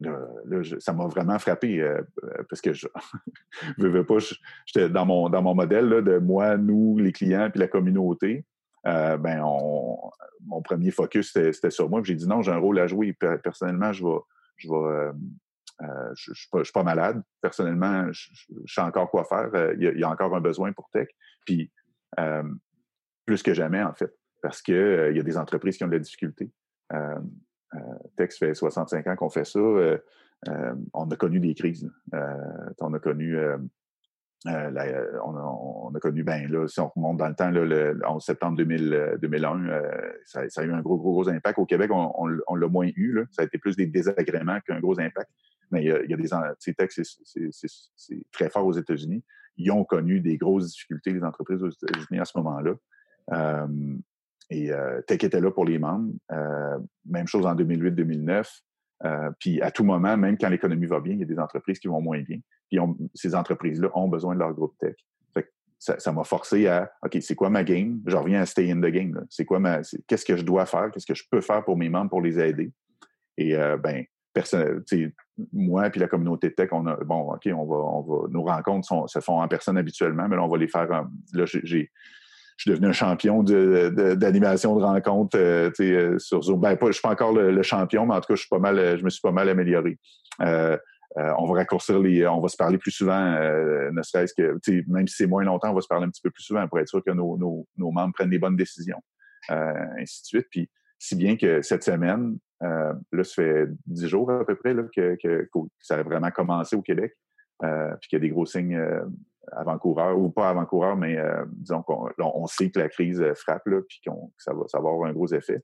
Là, 0.00 0.60
ça 0.78 0.92
m'a 0.92 1.06
vraiment 1.06 1.38
frappé 1.38 1.80
euh, 1.80 2.00
euh, 2.24 2.42
parce 2.48 2.60
que 2.60 2.72
je 2.72 2.86
ne 3.78 3.88
veux 3.88 4.04
pas, 4.04 4.18
j'étais 4.66 4.88
dans 4.88 5.06
mon, 5.06 5.28
dans 5.28 5.42
mon 5.42 5.54
modèle 5.54 6.02
de 6.02 6.18
moi, 6.18 6.56
nous, 6.56 6.98
les 6.98 7.12
clients, 7.12 7.48
puis 7.50 7.60
la 7.60 7.68
communauté. 7.68 8.44
Euh, 8.86 9.16
ben 9.16 9.40
mon 10.46 10.60
premier 10.62 10.90
focus, 10.90 11.32
c'était 11.32 11.70
sur 11.70 11.88
moi. 11.88 12.00
J'ai 12.04 12.14
dit 12.14 12.26
non, 12.26 12.42
j'ai 12.42 12.52
un 12.52 12.58
rôle 12.58 12.78
à 12.78 12.86
jouer. 12.86 13.12
Personnellement, 13.42 13.92
je 13.92 14.04
vais, 14.04 14.18
je 14.56 14.68
vais, 14.68 15.12
je, 16.14 16.30
ne 16.30 16.64
suis, 16.64 16.72
pas 16.72 16.82
malade. 16.82 17.22
Personnellement, 17.40 18.12
je, 18.12 18.28
sais 18.66 18.80
encore 18.82 19.10
quoi 19.10 19.24
faire. 19.24 19.50
Il 19.78 19.98
y, 19.98 20.04
a, 20.04 20.10
encore 20.10 20.34
un 20.36 20.40
besoin 20.40 20.72
pour 20.72 20.90
tech. 20.90 21.08
Puis 21.46 21.72
plus 23.24 23.42
que 23.42 23.54
jamais, 23.54 23.82
en 23.82 23.94
fait, 23.94 24.14
parce 24.42 24.60
qu'il 24.60 24.74
il 25.10 25.16
y 25.16 25.20
a 25.20 25.22
des 25.22 25.38
entreprises 25.38 25.78
qui 25.78 25.84
ont 25.84 25.88
de 25.88 25.92
la 25.92 25.98
difficulté. 25.98 26.50
Euh, 27.74 27.78
Tex 28.16 28.38
fait 28.38 28.54
65 28.54 29.06
ans 29.06 29.16
qu'on 29.16 29.30
fait 29.30 29.44
ça. 29.44 29.58
Euh, 29.58 29.98
euh, 30.48 30.74
on 30.92 31.10
a 31.10 31.16
connu 31.16 31.40
des 31.40 31.54
crises. 31.54 31.90
on 32.80 32.94
a 32.94 32.98
connu 32.98 33.36
on, 34.46 35.94
a, 35.94 36.00
connu, 36.00 36.22
ben 36.22 36.50
là, 36.50 36.68
si 36.68 36.80
on 36.80 36.88
remonte 36.88 37.16
dans 37.16 37.28
le 37.28 37.34
temps, 37.34 37.50
le 37.50 37.98
11 38.06 38.22
septembre 38.22 38.56
2001, 38.56 39.70
ça, 40.24 40.40
a 40.56 40.64
eu 40.64 40.72
un 40.72 40.80
gros, 40.80 40.98
gros, 40.98 41.12
gros 41.12 41.28
impact. 41.28 41.58
Au 41.58 41.66
Québec, 41.66 41.90
on, 41.92 42.26
l'a 42.26 42.68
moins 42.68 42.88
eu. 42.96 43.24
Ça 43.30 43.42
a 43.42 43.44
été 43.46 43.58
plus 43.58 43.76
des 43.76 43.86
désagréments 43.86 44.60
qu'un 44.60 44.80
gros 44.80 44.98
impact. 45.00 45.30
Mais 45.70 45.84
il 45.84 46.10
y 46.10 46.14
a, 46.14 46.16
des... 46.16 46.28
c'est 46.56 48.22
très 48.32 48.50
fort 48.50 48.66
aux 48.66 48.72
États-Unis. 48.72 49.24
Ils 49.56 49.70
ont 49.70 49.84
connu 49.84 50.20
des 50.20 50.36
grosses 50.36 50.72
difficultés, 50.72 51.12
les 51.12 51.24
entreprises 51.24 51.62
aux 51.62 51.70
États-Unis 51.70 52.20
à 52.20 52.24
ce 52.24 52.36
moment-là. 52.38 52.74
Et 54.50 54.72
euh, 54.72 55.00
Tech 55.02 55.22
était 55.24 55.40
là 55.40 55.50
pour 55.50 55.64
les 55.64 55.78
membres. 55.78 56.12
Euh, 56.32 56.78
même 57.06 57.26
chose 57.26 57.46
en 57.46 57.54
2008-2009. 57.54 58.46
Euh, 59.04 59.30
puis 59.38 59.60
à 59.60 59.70
tout 59.70 59.84
moment, 59.84 60.16
même 60.16 60.38
quand 60.38 60.48
l'économie 60.48 60.86
va 60.86 61.00
bien, 61.00 61.14
il 61.14 61.20
y 61.20 61.22
a 61.22 61.26
des 61.26 61.38
entreprises 61.38 61.78
qui 61.78 61.88
vont 61.88 62.00
moins 62.00 62.20
bien. 62.22 62.38
Puis 62.70 62.78
ces 63.14 63.34
entreprises-là 63.34 63.90
ont 63.94 64.08
besoin 64.08 64.34
de 64.34 64.40
leur 64.40 64.52
groupe 64.52 64.76
tech. 64.78 64.96
ça 65.78 66.12
m'a 66.12 66.24
forcé 66.24 66.66
à 66.66 66.90
OK, 67.04 67.18
c'est 67.20 67.34
quoi 67.34 67.50
ma 67.50 67.64
game? 67.64 68.00
Je 68.06 68.16
reviens 68.16 68.40
à 68.40 68.46
stay 68.46 68.70
in 68.70 68.80
the 68.80 68.86
game. 68.86 69.24
C'est 69.28 69.44
quoi 69.44 69.58
ma. 69.58 69.80
Qu'est-ce 70.06 70.24
que 70.24 70.36
je 70.36 70.42
dois 70.42 70.66
faire? 70.66 70.90
Qu'est-ce 70.90 71.06
que 71.06 71.14
je 71.14 71.24
peux 71.30 71.42
faire 71.42 71.64
pour 71.64 71.76
mes 71.76 71.88
membres 71.88 72.10
pour 72.10 72.22
les 72.22 72.38
aider? 72.38 72.72
Et 73.36 73.54
euh, 73.56 73.76
ben, 73.76 74.04
moi 75.52 75.88
et 75.88 75.98
la 75.98 76.08
communauté 76.08 76.52
tech, 76.54 76.70
on 76.72 76.86
a 76.86 76.96
bon, 76.96 77.32
OK, 77.32 77.48
on 77.54 77.66
va, 77.66 77.76
on 77.76 78.00
va. 78.00 78.28
Nos 78.30 78.42
rencontres 78.44 79.08
se 79.08 79.20
font 79.20 79.40
en 79.40 79.48
personne 79.48 79.76
habituellement, 79.76 80.28
mais 80.28 80.36
là, 80.36 80.44
on 80.44 80.48
va 80.48 80.56
les 80.56 80.68
faire. 80.68 80.88
là, 80.88 81.44
j'ai 81.44 81.90
je 82.56 82.62
suis 82.62 82.70
devenu 82.70 82.88
un 82.88 82.92
champion 82.92 83.42
d'animation 83.42 84.76
de, 84.76 84.80
de, 84.80 84.84
rencontres 84.84 85.38
euh, 85.38 85.70
euh, 85.80 86.18
sur 86.18 86.42
Zoom. 86.42 86.60
Ben, 86.60 86.76
pas, 86.76 86.86
je 86.86 86.92
suis 86.92 87.02
pas 87.02 87.10
encore 87.10 87.32
le, 87.32 87.62
champion, 87.62 88.06
mais 88.06 88.14
en 88.14 88.20
tout 88.20 88.28
cas, 88.28 88.34
je 88.34 88.40
suis 88.40 88.48
pas 88.48 88.58
mal, 88.58 88.98
je 88.98 89.04
me 89.04 89.10
suis 89.10 89.20
pas 89.20 89.32
mal 89.32 89.48
amélioré. 89.48 89.98
Euh, 90.40 90.76
on 91.16 91.46
va 91.46 91.54
raccourcir 91.54 91.98
les, 91.98 92.26
on 92.26 92.40
va 92.40 92.48
se 92.48 92.56
parler 92.56 92.78
plus 92.78 92.90
souvent, 92.90 93.38
ne 93.92 94.02
serait-ce 94.02 94.34
que, 94.34 94.58
même 94.88 95.06
si 95.06 95.16
c'est 95.16 95.26
moins 95.26 95.44
longtemps, 95.44 95.70
on 95.70 95.74
va 95.74 95.80
se 95.80 95.86
parler 95.86 96.06
un 96.06 96.10
petit 96.10 96.22
peu 96.22 96.30
plus 96.30 96.42
souvent 96.42 96.66
pour 96.66 96.80
être 96.80 96.88
sûr 96.88 97.04
que 97.04 97.12
nos, 97.12 97.36
nos, 97.38 97.66
nos 97.76 97.92
membres 97.92 98.12
prennent 98.14 98.30
des 98.30 98.40
bonnes 98.40 98.56
décisions, 98.56 99.00
ainsi 99.48 100.22
de 100.22 100.26
suite. 100.26 100.46
Puis, 100.50 100.68
si 100.98 101.14
bien 101.14 101.36
que 101.36 101.62
cette 101.62 101.84
semaine, 101.84 102.36
là, 102.60 103.22
ça 103.22 103.34
fait 103.34 103.66
dix 103.86 104.08
jours 104.08 104.28
à 104.32 104.44
peu 104.44 104.56
près 104.56 104.74
là, 104.74 104.82
que, 104.94 105.16
que, 105.22 105.48
ça 105.78 105.98
a 105.98 106.02
vraiment 106.02 106.32
commencé 106.32 106.74
au 106.74 106.82
Québec, 106.82 107.12
puis 107.60 108.08
qu'il 108.08 108.16
y 108.16 108.20
a 108.20 108.20
des 108.20 108.30
gros 108.30 108.46
signes 108.46 108.76
avant-coureurs, 109.52 110.18
ou 110.18 110.30
pas 110.30 110.48
avant-coureurs, 110.50 110.96
mais 110.96 111.16
disons 111.48 111.82
qu'on 111.82 112.08
on 112.18 112.46
sait 112.46 112.70
que 112.70 112.78
la 112.78 112.88
crise 112.88 113.22
frappe, 113.36 113.66
là, 113.66 113.80
puis 113.88 114.00
qu'on, 114.06 114.28
que 114.28 114.42
ça 114.42 114.52
va, 114.52 114.64
avoir 114.74 115.08
un 115.08 115.12
gros 115.12 115.28
effet. 115.28 115.62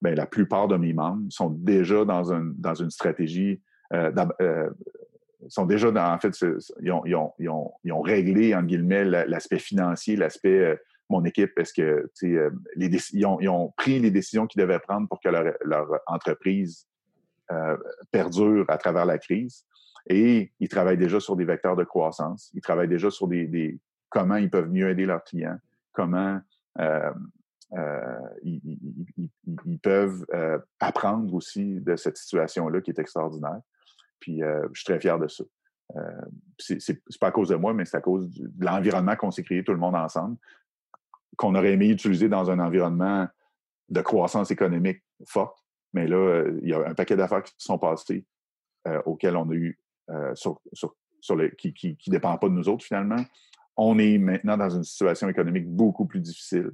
Ben, 0.00 0.14
la 0.14 0.26
plupart 0.26 0.68
de 0.68 0.76
mes 0.76 0.92
membres 0.92 1.26
sont 1.30 1.50
déjà 1.50 2.04
dans, 2.04 2.32
un, 2.32 2.52
dans 2.56 2.74
une 2.74 2.90
stratégie, 2.90 3.60
euh, 3.92 4.12
euh, 4.40 4.70
sont 5.48 5.66
déjà 5.66 5.90
dans, 5.90 6.12
en 6.12 6.18
fait, 6.18 6.36
ils 6.80 6.92
ont, 6.92 7.04
ils, 7.04 7.16
ont, 7.16 7.32
ils, 7.38 7.92
ont, 7.92 8.00
réglé, 8.00 8.54
en 8.54 8.62
guillemets, 8.62 9.04
l'aspect 9.04 9.58
financier, 9.58 10.16
l'aspect, 10.16 10.58
euh, 10.58 10.76
mon 11.10 11.24
équipe, 11.24 11.52
parce 11.56 11.72
que, 11.72 12.10
euh, 12.22 12.50
ils 12.76 13.26
ont, 13.26 13.72
pris 13.76 13.98
les 13.98 14.10
décisions 14.10 14.46
qu'ils 14.46 14.60
devaient 14.60 14.78
prendre 14.78 15.08
pour 15.08 15.20
que 15.20 15.28
leur, 15.28 15.86
entreprise 16.06 16.86
euh, 17.50 17.76
perdure 18.10 18.66
à 18.68 18.78
travers 18.78 19.06
la 19.06 19.18
crise. 19.18 19.64
Et 20.08 20.52
ils 20.58 20.68
travaillent 20.68 20.98
déjà 20.98 21.20
sur 21.20 21.36
des 21.36 21.44
vecteurs 21.44 21.76
de 21.76 21.84
croissance. 21.84 22.50
Ils 22.54 22.62
travaillent 22.62 22.88
déjà 22.88 23.10
sur 23.10 23.28
des, 23.28 23.78
comment 24.08 24.36
ils 24.36 24.50
peuvent 24.50 24.70
mieux 24.70 24.88
aider 24.88 25.04
leurs 25.04 25.22
clients, 25.22 25.58
comment 25.92 26.40
euh, 26.80 27.12
euh, 27.74 28.28
ils, 28.42 29.78
peuvent 29.82 30.24
euh, 30.32 30.58
apprendre 30.80 31.34
aussi 31.34 31.80
de 31.80 31.96
cette 31.96 32.16
situation-là 32.16 32.80
qui 32.80 32.90
est 32.90 32.98
extraordinaire. 32.98 33.60
Puis 34.20 34.40
je 34.40 34.80
suis 34.80 34.84
très 34.84 34.98
fier 34.98 35.18
de 35.18 35.28
ça. 35.28 35.44
c'est 36.58 36.98
pas 37.20 37.28
à 37.28 37.30
cause 37.30 37.50
de 37.50 37.54
moi, 37.54 37.72
mais 37.74 37.84
c'est 37.84 37.96
à 37.96 38.00
cause 38.00 38.28
de 38.30 38.64
l'environnement 38.64 39.14
qu'on 39.14 39.30
s'est 39.30 39.44
créé 39.44 39.62
tout 39.62 39.72
le 39.72 39.78
monde 39.78 39.94
ensemble, 39.94 40.36
qu'on 41.36 41.54
aurait 41.54 41.72
aimé 41.72 41.90
utiliser 41.90 42.28
dans 42.28 42.50
un 42.50 42.58
environnement 42.58 43.28
de 43.90 44.00
croissance 44.00 44.50
économique 44.50 45.04
forte. 45.24 45.64
Mais 45.92 46.08
là, 46.08 46.44
il 46.62 46.68
y 46.68 46.72
a 46.72 46.84
un 46.84 46.94
paquet 46.94 47.16
d'affaires 47.16 47.44
qui 47.44 47.54
sont 47.58 47.78
passées 47.78 48.26
auxquelles 49.04 49.36
on 49.36 49.48
a 49.50 49.54
eu 49.54 49.78
sur, 50.34 50.60
sur, 50.72 50.94
sur 51.20 51.36
le, 51.36 51.48
qui 51.48 51.98
ne 52.06 52.12
dépend 52.12 52.36
pas 52.38 52.48
de 52.48 52.54
nous 52.54 52.68
autres 52.68 52.84
finalement. 52.84 53.22
On 53.76 53.98
est 53.98 54.18
maintenant 54.18 54.56
dans 54.56 54.70
une 54.70 54.84
situation 54.84 55.28
économique 55.28 55.68
beaucoup 55.68 56.06
plus 56.06 56.20
difficile 56.20 56.72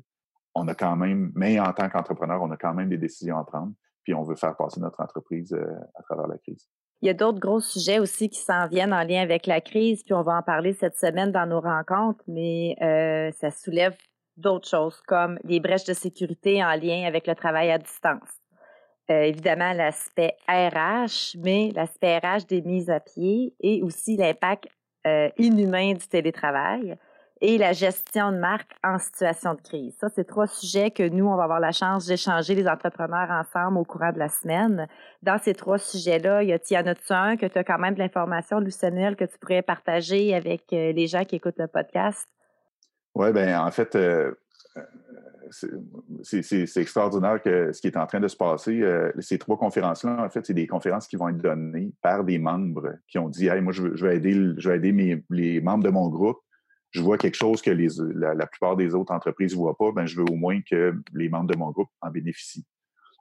on 0.55 0.69
a 0.69 0.75
quand 0.75 0.97
même, 0.97 1.33
mais 1.35 1.59
en 1.59 1.73
tant 1.73 1.89
qu'entrepreneur, 1.89 2.41
on 2.43 2.51
a 2.51 2.57
quand 2.57 2.75
même 2.75 2.89
des 2.89 2.99
décisions 2.99 3.39
à 3.39 3.45
prendre, 3.45 3.73
puis 4.05 4.15
on 4.15 4.23
veut 4.23 4.37
faire 4.37 4.57
passer 4.57 4.81
notre 4.81 5.01
entreprise 5.01 5.53
euh, 5.53 5.67
à 5.95 6.03
travers 6.03 6.27
la 6.27 6.39
crise. 6.39 6.69
Il 7.03 7.07
y 7.07 7.11
a 7.11 7.15
d'autres 7.15 7.41
gros 7.41 7.61
sujets 7.61 7.99
aussi 7.99 8.31
qui 8.31 8.39
s'en 8.39 8.67
viennent 8.69 8.95
en 8.95 9.05
lien 9.05 9.21
avec 9.21 9.47
la 9.47 9.61
crise, 9.61 10.03
puis 10.05 10.15
on 10.15 10.23
va 10.23 10.39
en 10.39 10.43
parler 10.43 10.73
cette 10.73 10.97
semaine 10.97 11.33
dans 11.33 11.47
nos 11.47 11.61
rencontres, 11.61 12.25
mais 12.29 12.77
euh, 12.81 13.31
ça 13.33 13.51
soulève 13.51 13.97
d'autres 14.37 14.69
choses 14.69 15.01
comme 15.07 15.39
les 15.45 15.61
brèches 15.61 15.85
de 15.85 15.93
sécurité 15.93 16.65
en 16.65 16.75
lien 16.77 17.05
avec 17.07 17.27
le 17.27 17.35
travail 17.35 17.71
à 17.71 17.79
distance. 17.79 18.44
Euh, 19.11 19.23
évidemment, 19.23 19.73
l'aspect 19.73 20.37
RH, 20.49 21.37
mais 21.39 21.71
l'aspect 21.75 22.19
RH 22.19 22.47
des 22.49 22.63
mises 22.63 22.91
à 22.91 23.01
pied 23.01 23.55
et 23.61 23.83
aussi 23.83 24.17
l'impact 24.17 24.69
inhumain 25.37 25.93
du 25.93 26.09
télétravail 26.09 26.97
et 27.41 27.59
la 27.59 27.73
gestion 27.73 28.33
de 28.33 28.39
marque 28.39 28.73
en 28.83 28.99
situation 28.99 29.53
de 29.53 29.61
crise. 29.61 29.95
Ça, 30.01 30.09
c'est 30.09 30.25
trois 30.25 30.47
sujets 30.47 30.91
que 30.91 31.07
nous, 31.07 31.27
on 31.27 31.37
va 31.37 31.45
avoir 31.45 31.61
la 31.61 31.73
chance 31.73 32.07
d'échanger 32.07 32.55
les 32.55 32.67
entrepreneurs 32.67 33.31
ensemble 33.31 33.77
au 33.77 33.85
courant 33.85 34.13
de 34.13 34.19
la 34.19 34.31
semaine. 34.31 34.89
Dans 35.23 35.39
ces 35.39 35.53
trois 35.53 35.77
sujets-là, 35.77 36.43
y 36.43 36.55
en 36.55 36.87
a-tu 36.87 37.13
un 37.13 37.37
que 37.37 37.45
tu 37.45 37.59
as 37.59 37.65
quand 37.65 37.79
même 37.79 37.93
de 37.95 37.99
l'information, 37.99 38.65
Samuel, 38.71 39.15
que 39.15 39.25
tu 39.27 39.39
pourrais 39.39 39.61
partager 39.61 40.35
avec 40.35 40.73
euh, 40.73 40.93
les 40.93 41.07
gens 41.07 41.25
qui 41.25 41.37
écoutent 41.37 41.59
le 41.59 41.67
podcast? 41.67 42.27
Oui, 43.15 43.31
bien, 43.31 43.63
en 43.63 43.71
fait, 43.71 43.95
euh, 43.95 44.33
c'est 45.51 46.77
extraordinaire 46.77 47.43
que 47.43 47.73
ce 47.73 47.81
qui 47.81 47.87
est 47.87 47.97
en 47.97 48.07
train 48.07 48.21
de 48.21 48.29
se 48.29 48.37
passer. 48.37 48.81
Euh, 48.83 49.13
ces 49.21 49.39
trois 49.39 49.57
conférences-là, 49.57 50.25
en 50.25 50.31
fait, 50.31 50.47
c'est 50.47 50.55
des 50.55 50.67
conférences 50.67 51.07
qui 51.07 51.17
vont 51.17 51.29
être 51.29 51.39
données 51.39 51.93
par 52.03 52.25
des 52.25 52.39
membres 52.39 52.95
qui 53.09 53.19
ont 53.19 53.29
dit 53.29 53.49
Hey, 53.49 53.61
moi, 53.61 53.73
je, 53.73 53.83
vais 53.83 54.17
aider, 54.17 54.33
je 54.57 54.69
vais 54.69 54.77
aider 54.77 55.23
les 55.31 55.61
membres 55.61 55.85
de 55.85 55.91
mon 55.91 56.09
groupe 56.09 56.39
je 56.95 57.03
vois 57.03 57.19
quelque 57.19 57.35
chose 57.35 57.61
que 57.61 57.71
la, 57.71 58.47
plupart 58.47 58.77
des 58.77 58.95
autres 58.95 59.13
entreprises 59.13 59.53
ne 59.53 59.59
voient 59.59 59.77
pas, 59.77 59.91
ben, 59.91 60.07
je 60.07 60.17
veux 60.17 60.25
au 60.31 60.37
moins 60.37 60.61
que 60.63 60.95
les 61.13 61.29
membres 61.29 61.51
de 61.51 61.57
mon 61.57 61.73
groupe 61.73 61.89
en 62.01 62.11
bénéficient. 62.11 62.65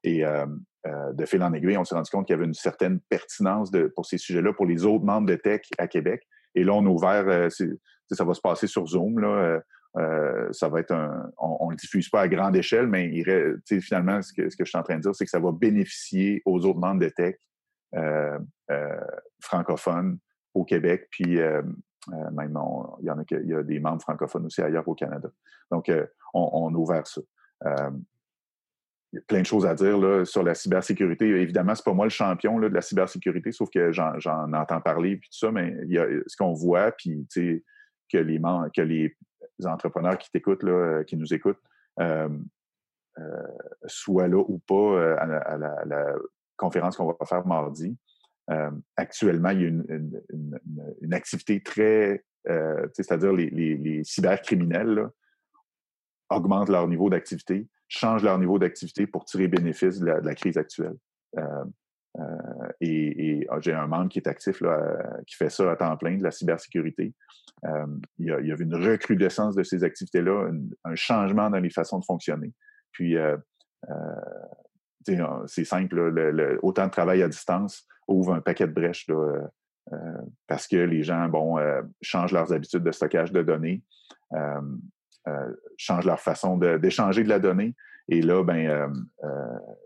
Et 0.04 0.24
euh, 0.24 0.46
euh, 0.86 1.12
de 1.14 1.26
fil 1.26 1.42
en 1.42 1.54
aiguille, 1.54 1.78
on 1.78 1.84
s'est 1.84 1.96
rendu 1.96 2.12
compte 2.12 2.28
qu'il 2.28 2.36
y 2.36 2.38
avait 2.38 2.46
une 2.46 2.54
certaine 2.54 3.00
pertinence 3.10 3.72
pour 3.96 4.06
ces 4.06 4.20
sujets-là 4.20 4.54
pour 4.54 4.68
les 4.68 4.86
autres 4.86 5.04
membres 5.04 5.28
de 5.28 5.36
Tech 5.36 5.62
à 5.80 5.88
Québec. 5.88 6.22
Et 6.54 6.64
là, 6.64 6.74
on 6.74 6.86
a 6.86 6.90
ouvert, 6.90 7.50
ça 7.52 8.24
va 8.24 8.34
se 8.36 8.42
passer 8.42 8.68
sur 8.68 8.86
Zoom. 8.86 9.18
Là, 9.20 9.60
ça 9.96 10.70
va 10.70 10.80
être 10.80 10.94
on 11.38 11.68
ne 11.68 11.72
le 11.72 11.78
diffuse 11.78 12.10
pas 12.10 12.22
à 12.22 12.28
grande 12.28 12.56
échelle, 12.56 12.88
mais 12.88 13.12
finalement, 13.82 14.22
ce 14.22 14.34
que, 14.34 14.50
je 14.50 14.64
suis 14.66 14.78
en 14.78 14.84
train 14.84 14.96
de 14.96 15.02
dire, 15.02 15.16
c'est 15.16 15.26
que 15.26 15.32
ça 15.32 15.40
va 15.40 15.52
bénéficier 15.52 16.42
aux 16.46 16.66
autres 16.66 16.80
membres 16.80 17.02
de 17.02 17.10
Tech 17.10 17.36
francophones 19.42 20.18
au 20.54 20.64
Québec, 20.64 21.08
puis 21.12 21.40
euh, 22.12 22.30
même, 22.32 22.58
il 23.02 23.06
y 23.06 23.10
en 23.10 23.20
a, 23.20 23.24
il 23.32 23.50
y 23.50 23.54
a 23.54 23.64
des 23.64 23.80
membres 23.80 24.02
francophones 24.02 24.46
aussi 24.46 24.62
ailleurs 24.62 24.88
au 24.88 24.96
Canada. 24.96 25.30
Donc, 25.72 25.90
euh, 25.90 26.06
on, 26.34 26.74
a 26.74 26.78
ouvert 26.78 27.08
ça. 27.08 27.22
Euh, 27.66 27.92
il 29.12 29.18
y 29.18 29.20
a 29.20 29.22
plein 29.28 29.42
de 29.42 29.46
choses 29.46 29.66
à 29.66 29.76
dire 29.76 29.98
là, 29.98 30.26
sur 30.26 30.44
la 30.44 30.56
cybersécurité. 30.56 31.28
Évidemment, 31.28 31.76
c'est 31.76 31.86
pas 31.86 31.94
moi 31.94 32.06
le 32.06 32.10
champion 32.10 32.60
de 32.60 32.68
la 32.68 32.82
cybersécurité, 32.82 33.52
sauf 33.52 33.70
que 33.70 33.92
j'en 33.92 34.54
entends 34.54 34.82
parler 34.82 35.18
puis 35.18 35.30
tout 35.30 35.38
ça, 35.38 35.52
mais 35.52 35.76
il 35.84 35.94
y 35.94 36.00
a 36.00 36.08
ce 36.26 36.36
qu'on 36.36 36.54
voit, 36.54 36.92
puis 36.92 37.28
que 37.32 38.18
les 38.18 38.42
que 38.76 38.82
les 38.82 39.16
entrepreneurs 39.66 40.18
qui 40.18 40.30
t'écoutent, 40.32 40.64
là, 40.64 41.04
qui 41.04 41.18
nous 41.18 41.34
écoutent, 41.34 41.62
soient 43.86 44.28
là 44.28 44.44
ou 44.48 44.60
pas 44.60 45.16
à 45.18 45.58
la 45.86 46.16
conférence 46.58 46.98
qu'on 46.98 47.08
va 47.08 47.26
faire 47.26 47.46
mardi. 47.46 47.98
Euh, 48.50 48.72
actuellement, 48.98 49.50
il 49.50 49.62
y 49.62 49.66
a 49.66 49.68
une, 49.68 51.14
activité 51.14 51.62
très, 51.62 52.24
euh, 52.50 52.88
c'est-à-dire 52.94 53.32
les, 53.32 54.02
cybercriminels 54.04 55.10
augmentent 56.30 56.70
leur 56.70 56.88
niveau 56.88 57.10
d'activité, 57.10 57.68
changent 57.88 58.24
leur 58.24 58.38
niveau 58.40 58.60
d'activité 58.60 59.08
pour 59.08 59.26
tirer 59.26 59.48
bénéfice 59.48 60.00
de 60.00 60.06
la, 60.06 60.36
crise 60.36 60.58
actuelle. 60.58 60.96
Euh, 62.20 62.70
et, 62.80 63.46
ah, 63.50 63.58
j'ai 63.60 63.74
un 63.74 63.88
membre 63.88 64.10
qui 64.10 64.20
est 64.20 64.28
actif, 64.28 64.62
là, 64.62 64.98
qui 65.28 65.36
fait 65.36 65.50
ça 65.50 65.72
à 65.72 65.76
temps 65.76 65.98
plein, 65.98 66.18
de 66.18 66.24
la 66.24 66.32
cybersécurité. 66.32 67.14
il, 68.20 68.26
y 68.26 68.32
a, 68.32 68.40
il 68.40 68.48
y 68.48 68.52
a 68.52 68.56
une 68.60 68.76
recrudescence 68.76 69.56
de 69.56 69.64
ces 69.64 69.84
activités-là, 69.84 70.52
un 70.84 70.96
changement 70.96 71.50
dans 71.50 71.60
les 71.60 71.70
façons 71.70 72.00
de 72.00 72.06
fonctionner. 72.06 72.54
Puis, 72.92 73.16
c'est 75.48 75.66
simple, 75.66 76.60
autant 76.62 76.86
de 76.86 76.92
travail 76.92 77.24
à 77.24 77.28
distance 77.28 77.88
ouvre 78.08 78.34
un 78.34 78.42
paquet 78.42 78.68
de 78.68 78.74
brèches 78.74 79.08
euh, 79.10 79.42
euh, 79.92 79.98
parce 80.48 80.68
que 80.68 80.78
les 80.78 81.04
gens 81.04 81.28
bon, 81.30 81.58
euh, 81.58 81.82
changent 82.02 82.32
leurs 82.32 82.54
habitudes 82.54 82.84
de 82.84 82.92
stockage 82.92 83.32
de 83.32 83.44
données, 83.44 83.84
changent 85.78 86.06
leur 86.06 86.20
façon 86.20 86.58
d'échanger 86.58 87.24
de, 87.24 87.30
la 87.30 87.40
donnée. 87.40 87.76
Et 88.10 88.22
là, 88.22 88.44
ben, 88.44 88.92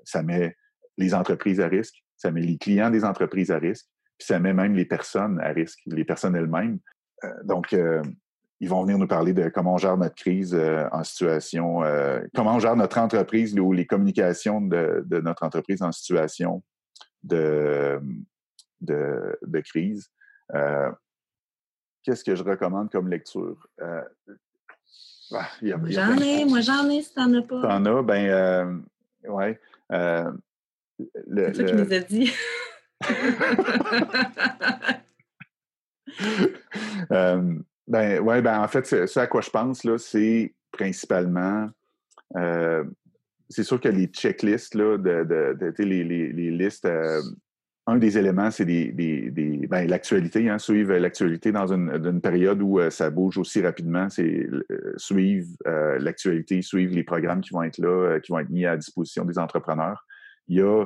ça 0.05 0.23
met 0.23 0.55
les 0.97 1.13
entreprises 1.13 1.59
à 1.59 1.67
risque, 1.67 1.95
ça 2.17 2.31
met 2.31 2.41
les 2.41 2.57
clients 2.57 2.89
des 2.89 3.05
entreprises 3.05 3.51
à 3.51 3.57
risque, 3.57 3.85
puis 4.17 4.25
ça 4.25 4.39
met 4.39 4.53
même 4.53 4.73
les 4.73 4.85
personnes 4.85 5.39
à 5.39 5.49
risque, 5.49 5.79
les 5.85 6.03
personnes 6.03 6.35
elles-mêmes. 6.35 6.79
donc, 7.43 7.75
ils 8.59 8.69
vont 8.69 8.81
venir 8.81 8.97
nous 8.97 9.07
parler 9.07 9.33
de 9.33 9.49
comment 9.49 9.75
on 9.75 9.77
gère 9.77 9.97
notre 9.97 10.15
crise 10.15 10.59
en 10.91 11.03
situation, 11.03 11.81
comment 12.33 12.55
on 12.55 12.59
gère 12.59 12.75
notre 12.75 12.97
entreprise 12.97 13.57
ou 13.59 13.71
les 13.71 13.85
communications 13.85 14.61
de, 14.61 15.05
notre 15.21 15.43
entreprise 15.43 15.81
en 15.83 15.91
situation 15.91 16.63
de, 17.23 17.99
de, 18.81 19.59
crise. 19.61 20.09
Euh, 20.53 20.91
qu'est-ce 22.03 22.23
que 22.23 22.35
je 22.35 22.43
recommande 22.43 22.89
comme 22.91 23.09
lecture? 23.09 23.67
Euh, 23.81 24.01
ah, 25.31 25.49
j'en 25.61 26.17
ai, 26.17 26.45
moi 26.45 26.61
j'en 26.61 26.89
ai 26.89 27.01
si 27.01 27.13
t'en 27.13 27.33
as 27.33 27.41
pas. 27.41 27.61
T'en 27.61 27.85
as, 27.85 28.01
ben, 28.01 28.81
euh, 29.91 30.31
ouais. 30.99 31.53
C'est 31.53 31.65
qui 31.65 31.73
nous 31.73 31.93
as 31.93 31.99
dit. 31.99 32.31
ben, 37.87 38.19
ouais, 38.19 38.41
ben, 38.41 38.61
en 38.61 38.67
fait, 38.67 38.85
ce 38.85 39.19
à 39.19 39.27
quoi 39.27 39.41
je 39.41 39.49
pense, 39.49 39.83
là, 39.83 39.97
c'est 39.97 40.53
principalement 40.71 41.69
c'est 43.49 43.63
sûr 43.63 43.79
que 43.79 43.89
les 43.89 44.07
checklists, 44.07 44.75
là, 44.75 44.97
de, 44.97 45.23
de, 45.23 45.83
les, 45.83 46.03
les, 46.03 46.51
listes, 46.51 46.85
euh, 46.85 47.21
un 47.85 47.97
des 47.97 48.17
éléments, 48.17 48.51
c'est 48.51 48.65
des, 48.65 48.91
des, 48.91 49.31
des 49.31 49.67
ben, 49.67 49.87
l'actualité, 49.87 50.49
hein, 50.49 50.59
suivre 50.59 50.93
l'actualité 50.95 51.51
dans 51.51 51.71
une, 51.71 51.89
une, 51.89 52.21
période 52.21 52.61
où 52.61 52.79
euh, 52.79 52.89
ça 52.89 53.09
bouge 53.09 53.37
aussi 53.37 53.61
rapidement, 53.61 54.09
c'est 54.09 54.47
euh, 54.71 54.93
suivre 54.97 55.47
l'actualité, 55.99 56.61
suivre 56.61 56.93
les 56.93 57.03
programmes 57.03 57.41
qui 57.41 57.53
vont 57.53 57.63
être 57.63 57.77
là, 57.77 58.19
qui 58.19 58.31
vont 58.31 58.39
être 58.39 58.49
mis 58.49 58.65
à 58.65 58.75
disposition 58.75 59.23
des 59.23 59.39
entrepreneurs. 59.39 60.05
Il 60.47 60.57
y 60.57 60.61
a 60.61 60.85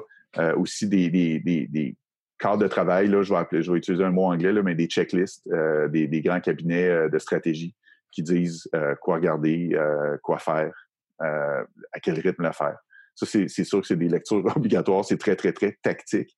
aussi 0.56 0.88
des, 0.88 1.10
des, 1.10 1.95
cadre 2.39 2.63
de 2.63 2.67
travail, 2.67 3.08
là, 3.08 3.21
je, 3.21 3.32
vais 3.32 3.39
appeler, 3.39 3.62
je 3.62 3.71
vais 3.71 3.78
utiliser 3.78 4.04
un 4.04 4.12
mot 4.12 4.26
anglais, 4.26 4.52
là, 4.52 4.63
mais 4.63 4.76
des 4.76 4.88
checklists, 4.88 5.47
des, 5.89 6.08
des, 6.08 6.21
grands 6.21 6.39
cabinets 6.39 7.10
de 7.10 7.19
stratégie 7.19 7.76
qui 8.12 8.24
disent 8.24 8.69
quoi 9.02 9.15
regarder, 9.15 9.78
quoi 10.24 10.39
faire, 10.39 10.74
à 11.19 12.00
quel 12.02 12.19
rythme 12.19 12.43
le 12.43 12.52
faire. 12.52 12.78
Ça, 13.13 13.26
c'est 13.26 13.63
sûr 13.63 13.82
que 13.82 13.88
c'est 13.88 13.97
des 13.97 14.08
lectures 14.08 14.43
obligatoires, 14.56 15.06
c'est 15.06 15.17
très, 15.17 15.36
très, 15.36 15.54
très 15.54 15.78
tactique, 15.84 16.36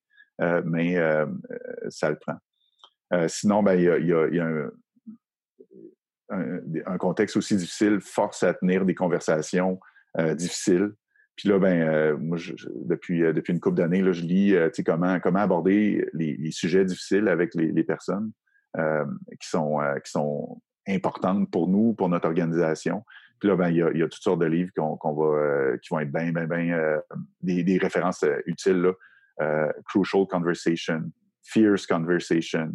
mais 0.65 0.97
ça 1.89 2.09
le 2.09 2.17
prend. 2.17 3.27
sinon, 3.27 3.63
ben, 3.63 3.75
il 3.75 3.83
y 3.83 3.89
a, 3.89 3.97
y 3.99 4.13
a, 4.13 4.27
y 4.27 4.39
a 4.39 4.45
un, 4.45 4.69
un, 6.29 6.97
contexte 6.97 7.37
aussi 7.37 7.55
difficile 7.55 7.99
force 8.01 8.43
à 8.43 8.53
tenir 8.53 8.85
des 8.85 8.95
conversations 8.95 9.79
euh, 10.19 10.35
difficiles. 10.35 10.91
Puis 11.35 11.49
là, 11.49 11.57
ben, 11.57 11.81
euh, 11.81 12.17
moi, 12.17 12.37
depuis, 12.85 13.23
euh, 13.23 13.33
depuis 13.33 13.53
une 13.53 13.59
couple 13.59 13.77
d'années, 13.77 14.03
je 14.13 14.23
lis 14.23 14.55
comment, 14.85 15.19
comment 15.19 15.39
aborder 15.39 16.07
les, 16.13 16.51
sujets 16.51 16.85
difficiles 16.85 17.27
avec 17.27 17.55
les, 17.55 17.83
personnes 17.83 18.31
qui, 18.75 19.49
sont, 19.49 19.79
qui 20.03 20.11
sont 20.11 20.61
importantes 20.87 21.49
pour 21.51 21.67
nous, 21.67 21.93
pour 21.93 22.09
notre 22.09 22.27
organisation. 22.27 23.03
Puis 23.39 23.49
là, 23.49 23.55
ben, 23.55 23.69
il, 23.69 23.77
y 23.77 23.81
a, 23.81 23.91
il 23.91 23.99
y 23.99 24.03
a 24.03 24.07
toutes 24.07 24.23
sortes 24.23 24.41
de 24.41 24.45
livres 24.45 24.71
qu'on, 24.75 25.13
va, 25.13 25.77
qui 25.79 25.89
vont 25.89 25.99
être 25.99 26.11
bien, 26.11 26.31
bien, 26.31 26.47
bien 26.47 26.99
des, 27.41 27.63
des, 27.63 27.77
références 27.77 28.23
utiles. 28.45 28.81
Là. 29.39 29.73
Crucial 29.85 30.27
Conversation, 30.27 31.11
Fierce 31.41 31.87
Conversation, 31.87 32.71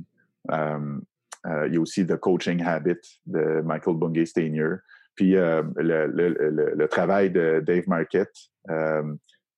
euh, 1.47 1.66
il 1.68 1.75
y 1.75 1.77
a 1.77 1.81
aussi 1.81 2.07
The 2.07 2.16
Coaching 2.16 2.62
Habit 2.62 3.21
de 3.27 3.61
Michael 3.62 3.97
Bungay 3.97 4.27
Stanier. 4.27 4.77
Puis 5.18 5.35
euh, 5.37 5.64
le, 5.74 6.87
travail 6.87 7.31
de 7.31 7.61
Dave 7.66 7.88
Marquette, 7.88 8.37
euh, 8.70 9.02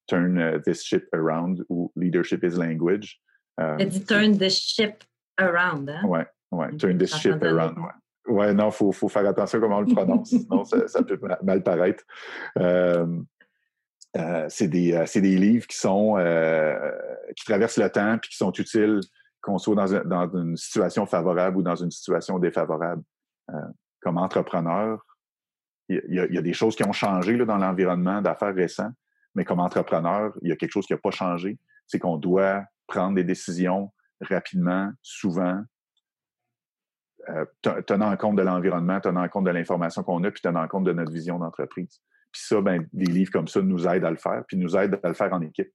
Turn 0.07 0.59
This 0.63 0.83
Ship 0.83 1.07
Around 1.13 1.67
ou 1.69 1.93
Leadership 1.97 2.43
is 2.43 2.57
Language. 2.57 3.21
Il 3.79 3.89
dit 3.91 4.03
Turn 4.03 4.39
this 4.39 4.59
ship 4.59 5.05
around. 5.37 5.91
Hein? 5.91 6.01
Oui, 6.05 6.21
ouais, 6.53 6.75
Turn 6.79 6.97
this 6.97 7.15
ship 7.15 7.45
around. 7.45 7.77
Ouais. 7.77 8.33
ouais. 8.33 8.55
non, 8.55 8.71
il 8.71 8.73
faut, 8.73 8.91
faut, 8.91 9.11
faire 9.11 9.27
attention 9.27 9.59
à 9.59 9.61
comment 9.61 9.77
on 9.77 9.83
le 9.83 9.95
prononce, 9.95 10.31
sinon 10.31 10.65
ça, 10.65 11.03
peut 11.03 11.21
mal 11.43 11.63
paraître. 11.63 12.03
c'est 14.49 14.69
des, 14.69 15.05
des, 15.15 15.37
livres 15.37 15.67
qui 15.67 15.77
sont 15.77 16.15
qui 17.37 17.45
traversent 17.45 17.77
le 17.77 17.91
temps 17.91 18.15
et 18.15 18.21
qui 18.21 18.35
sont 18.35 18.53
utiles 18.53 19.01
qu'on 19.43 19.59
soit 19.59 19.75
dans, 19.75 20.31
une 20.39 20.57
situation 20.57 21.05
favorable 21.05 21.59
ou 21.59 21.63
dans 21.63 21.77
une 21.77 21.91
situation 21.91 22.39
défavorable. 22.39 23.03
Euh, 23.51 23.59
comme 24.01 24.17
entrepreneur, 24.17 24.99
il 25.91 26.15
y, 26.15 26.39
a 26.39 26.43
des 26.43 26.53
choses 26.53 26.77
qui 26.77 26.85
ont 26.85 26.93
changé 26.93 27.37
dans 27.37 27.57
l'environnement 27.57 28.23
d'affaires 28.23 28.55
récent, 28.55 28.91
mais 29.35 29.45
comme 29.45 29.61
entrepreneur, 29.61 30.33
il 30.43 30.49
y 30.49 30.53
a 30.53 30.57
quelque 30.57 30.71
chose 30.71 30.87
qui 30.87 30.93
n'a 30.93 30.99
pas 30.99 31.11
changé. 31.11 31.59
C'est 31.87 31.99
qu'on 31.99 32.17
doit 32.17 32.65
prendre 32.87 33.17
des 33.17 33.25
décisions 33.25 33.93
rapidement, 34.21 34.91
souvent, 35.03 35.63
euh, 37.29 37.45
tenant 37.87 38.17
compte 38.17 38.37
de 38.37 38.43
l'environnement, 38.43 39.01
tenant 39.01 39.29
compte 39.29 39.45
de 39.45 39.51
l'information 39.51 40.03
qu'on 40.03 40.23
a, 40.25 40.31
puis 40.31 40.41
tenant 40.41 40.67
compte 40.69 40.85
de 40.85 40.93
notre 40.93 41.13
vision 41.13 41.39
d'entreprise. 41.39 42.01
Puis 42.33 42.43
ça, 42.43 42.61
ben, 42.61 42.87
des 42.93 43.11
livres 43.11 43.33
comme 43.33 43.49
ça 43.49 43.61
nous 43.61 43.87
aident 43.87 44.05
à 44.05 44.11
le 44.11 44.17
faire, 44.17 44.45
puis 44.47 44.57
nous 44.57 44.77
aident 44.77 44.99
à 45.03 45.09
le 45.09 45.15
faire 45.15 45.33
en 45.33 45.41
équipe. 45.41 45.73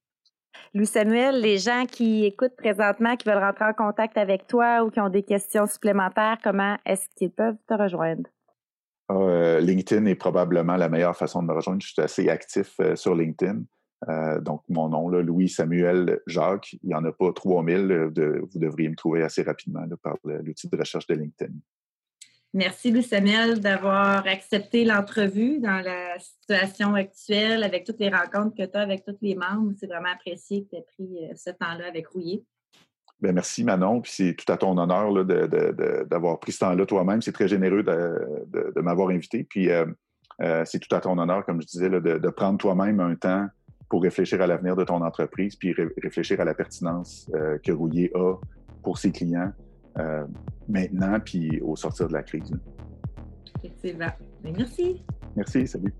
Louis 0.73 0.85
Samuel, 0.85 1.41
les 1.41 1.57
gens 1.57 1.85
qui 1.85 2.25
écoutent 2.25 2.55
présentement, 2.55 3.15
qui 3.17 3.27
veulent 3.27 3.43
rentrer 3.43 3.65
en 3.65 3.73
contact 3.73 4.17
avec 4.17 4.47
toi 4.47 4.83
ou 4.83 4.89
qui 4.89 4.99
ont 4.99 5.09
des 5.09 5.23
questions 5.23 5.67
supplémentaires, 5.67 6.37
comment 6.43 6.77
est-ce 6.85 7.07
qu'ils 7.15 7.31
peuvent 7.31 7.57
te 7.67 7.73
rejoindre? 7.73 8.23
Euh, 9.11 9.59
LinkedIn 9.59 10.05
est 10.05 10.15
probablement 10.15 10.77
la 10.77 10.89
meilleure 10.89 11.15
façon 11.15 11.41
de 11.41 11.47
me 11.47 11.53
rejoindre. 11.53 11.81
Je 11.81 11.89
suis 11.89 12.01
assez 12.01 12.29
actif 12.29 12.73
euh, 12.79 12.95
sur 12.95 13.15
LinkedIn. 13.15 13.61
Euh, 14.09 14.39
donc, 14.41 14.63
mon 14.67 14.89
nom, 14.89 15.09
là, 15.09 15.21
Louis 15.21 15.47
Samuel 15.47 16.19
Jacques, 16.27 16.73
il 16.73 16.87
n'y 16.87 16.95
en 16.95 17.05
a 17.05 17.11
pas 17.11 17.31
3000. 17.31 18.11
vous 18.51 18.59
devriez 18.59 18.89
me 18.89 18.95
trouver 18.95 19.23
assez 19.23 19.43
rapidement 19.43 19.85
par 20.01 20.17
l'outil 20.23 20.67
de 20.69 20.77
recherche 20.77 21.07
de 21.07 21.15
LinkedIn. 21.15 21.53
Merci, 22.53 22.91
Louis 22.91 23.03
Samuel, 23.03 23.59
d'avoir 23.59 24.25
accepté 24.27 24.85
l'entrevue 24.85 25.59
dans 25.59 25.83
la 25.83 26.17
situation 26.19 26.93
actuelle 26.93 27.63
avec 27.63 27.83
toutes 27.83 27.99
les 27.99 28.09
rencontres 28.09 28.55
que 28.55 28.65
tu 28.65 28.77
as 28.77 28.81
avec 28.81 29.03
tous 29.03 29.17
les 29.21 29.35
membres. 29.35 29.73
C'est 29.77 29.87
vraiment 29.87 30.13
apprécié 30.13 30.63
que 30.63 30.69
tu 30.69 30.75
aies 30.77 30.85
pris 30.95 31.37
ce 31.37 31.49
temps-là 31.49 31.87
avec 31.87 32.07
Rouillé. 32.07 32.45
Bien, 33.25 33.33
merci, 33.33 33.63
Manon. 33.63 34.01
Puis 34.01 34.11
c'est 34.15 34.35
tout 34.35 34.51
à 34.51 34.57
ton 34.57 34.77
honneur 34.77 35.25
d'avoir 36.05 36.39
pris 36.39 36.51
ce 36.51 36.59
temps-là 36.59 36.85
toi-même. 36.85 37.23
C'est 37.23 37.31
très 37.31 37.47
généreux 37.47 37.81
de, 37.81 38.81
m'avoir 38.81 39.09
invité. 39.09 39.43
Puis 39.43 39.71
euh, 39.71 39.85
euh, 40.43 40.63
c'est 40.63 40.77
tout 40.77 40.93
à 40.95 40.99
ton 40.99 41.17
honneur, 41.17 41.43
comme 41.43 41.59
je 41.59 41.65
disais, 41.65 41.89
de, 41.89 42.29
prendre 42.29 42.59
toi-même 42.59 42.99
un 42.99 43.15
temps 43.15 43.47
pour 43.89 44.03
réfléchir 44.03 44.41
à 44.43 44.47
l'avenir 44.47 44.75
de 44.75 44.83
ton 44.83 45.01
entreprise, 45.01 45.55
puis 45.55 45.73
réfléchir 46.03 46.39
à 46.39 46.45
la 46.45 46.53
pertinence 46.53 47.27
que 47.63 47.71
Rouillé 47.71 48.11
a 48.13 48.35
pour 48.83 48.99
ses 48.99 49.11
clients 49.11 49.51
euh, 49.97 50.25
maintenant, 50.67 51.19
puis 51.19 51.59
au 51.61 51.75
sortir 51.75 52.07
de 52.07 52.13
la 52.13 52.21
crise. 52.21 52.51
Effectivement. 53.57 54.11
Ben, 54.43 54.53
merci. 54.55 55.03
Merci, 55.35 55.65
salut. 55.65 55.93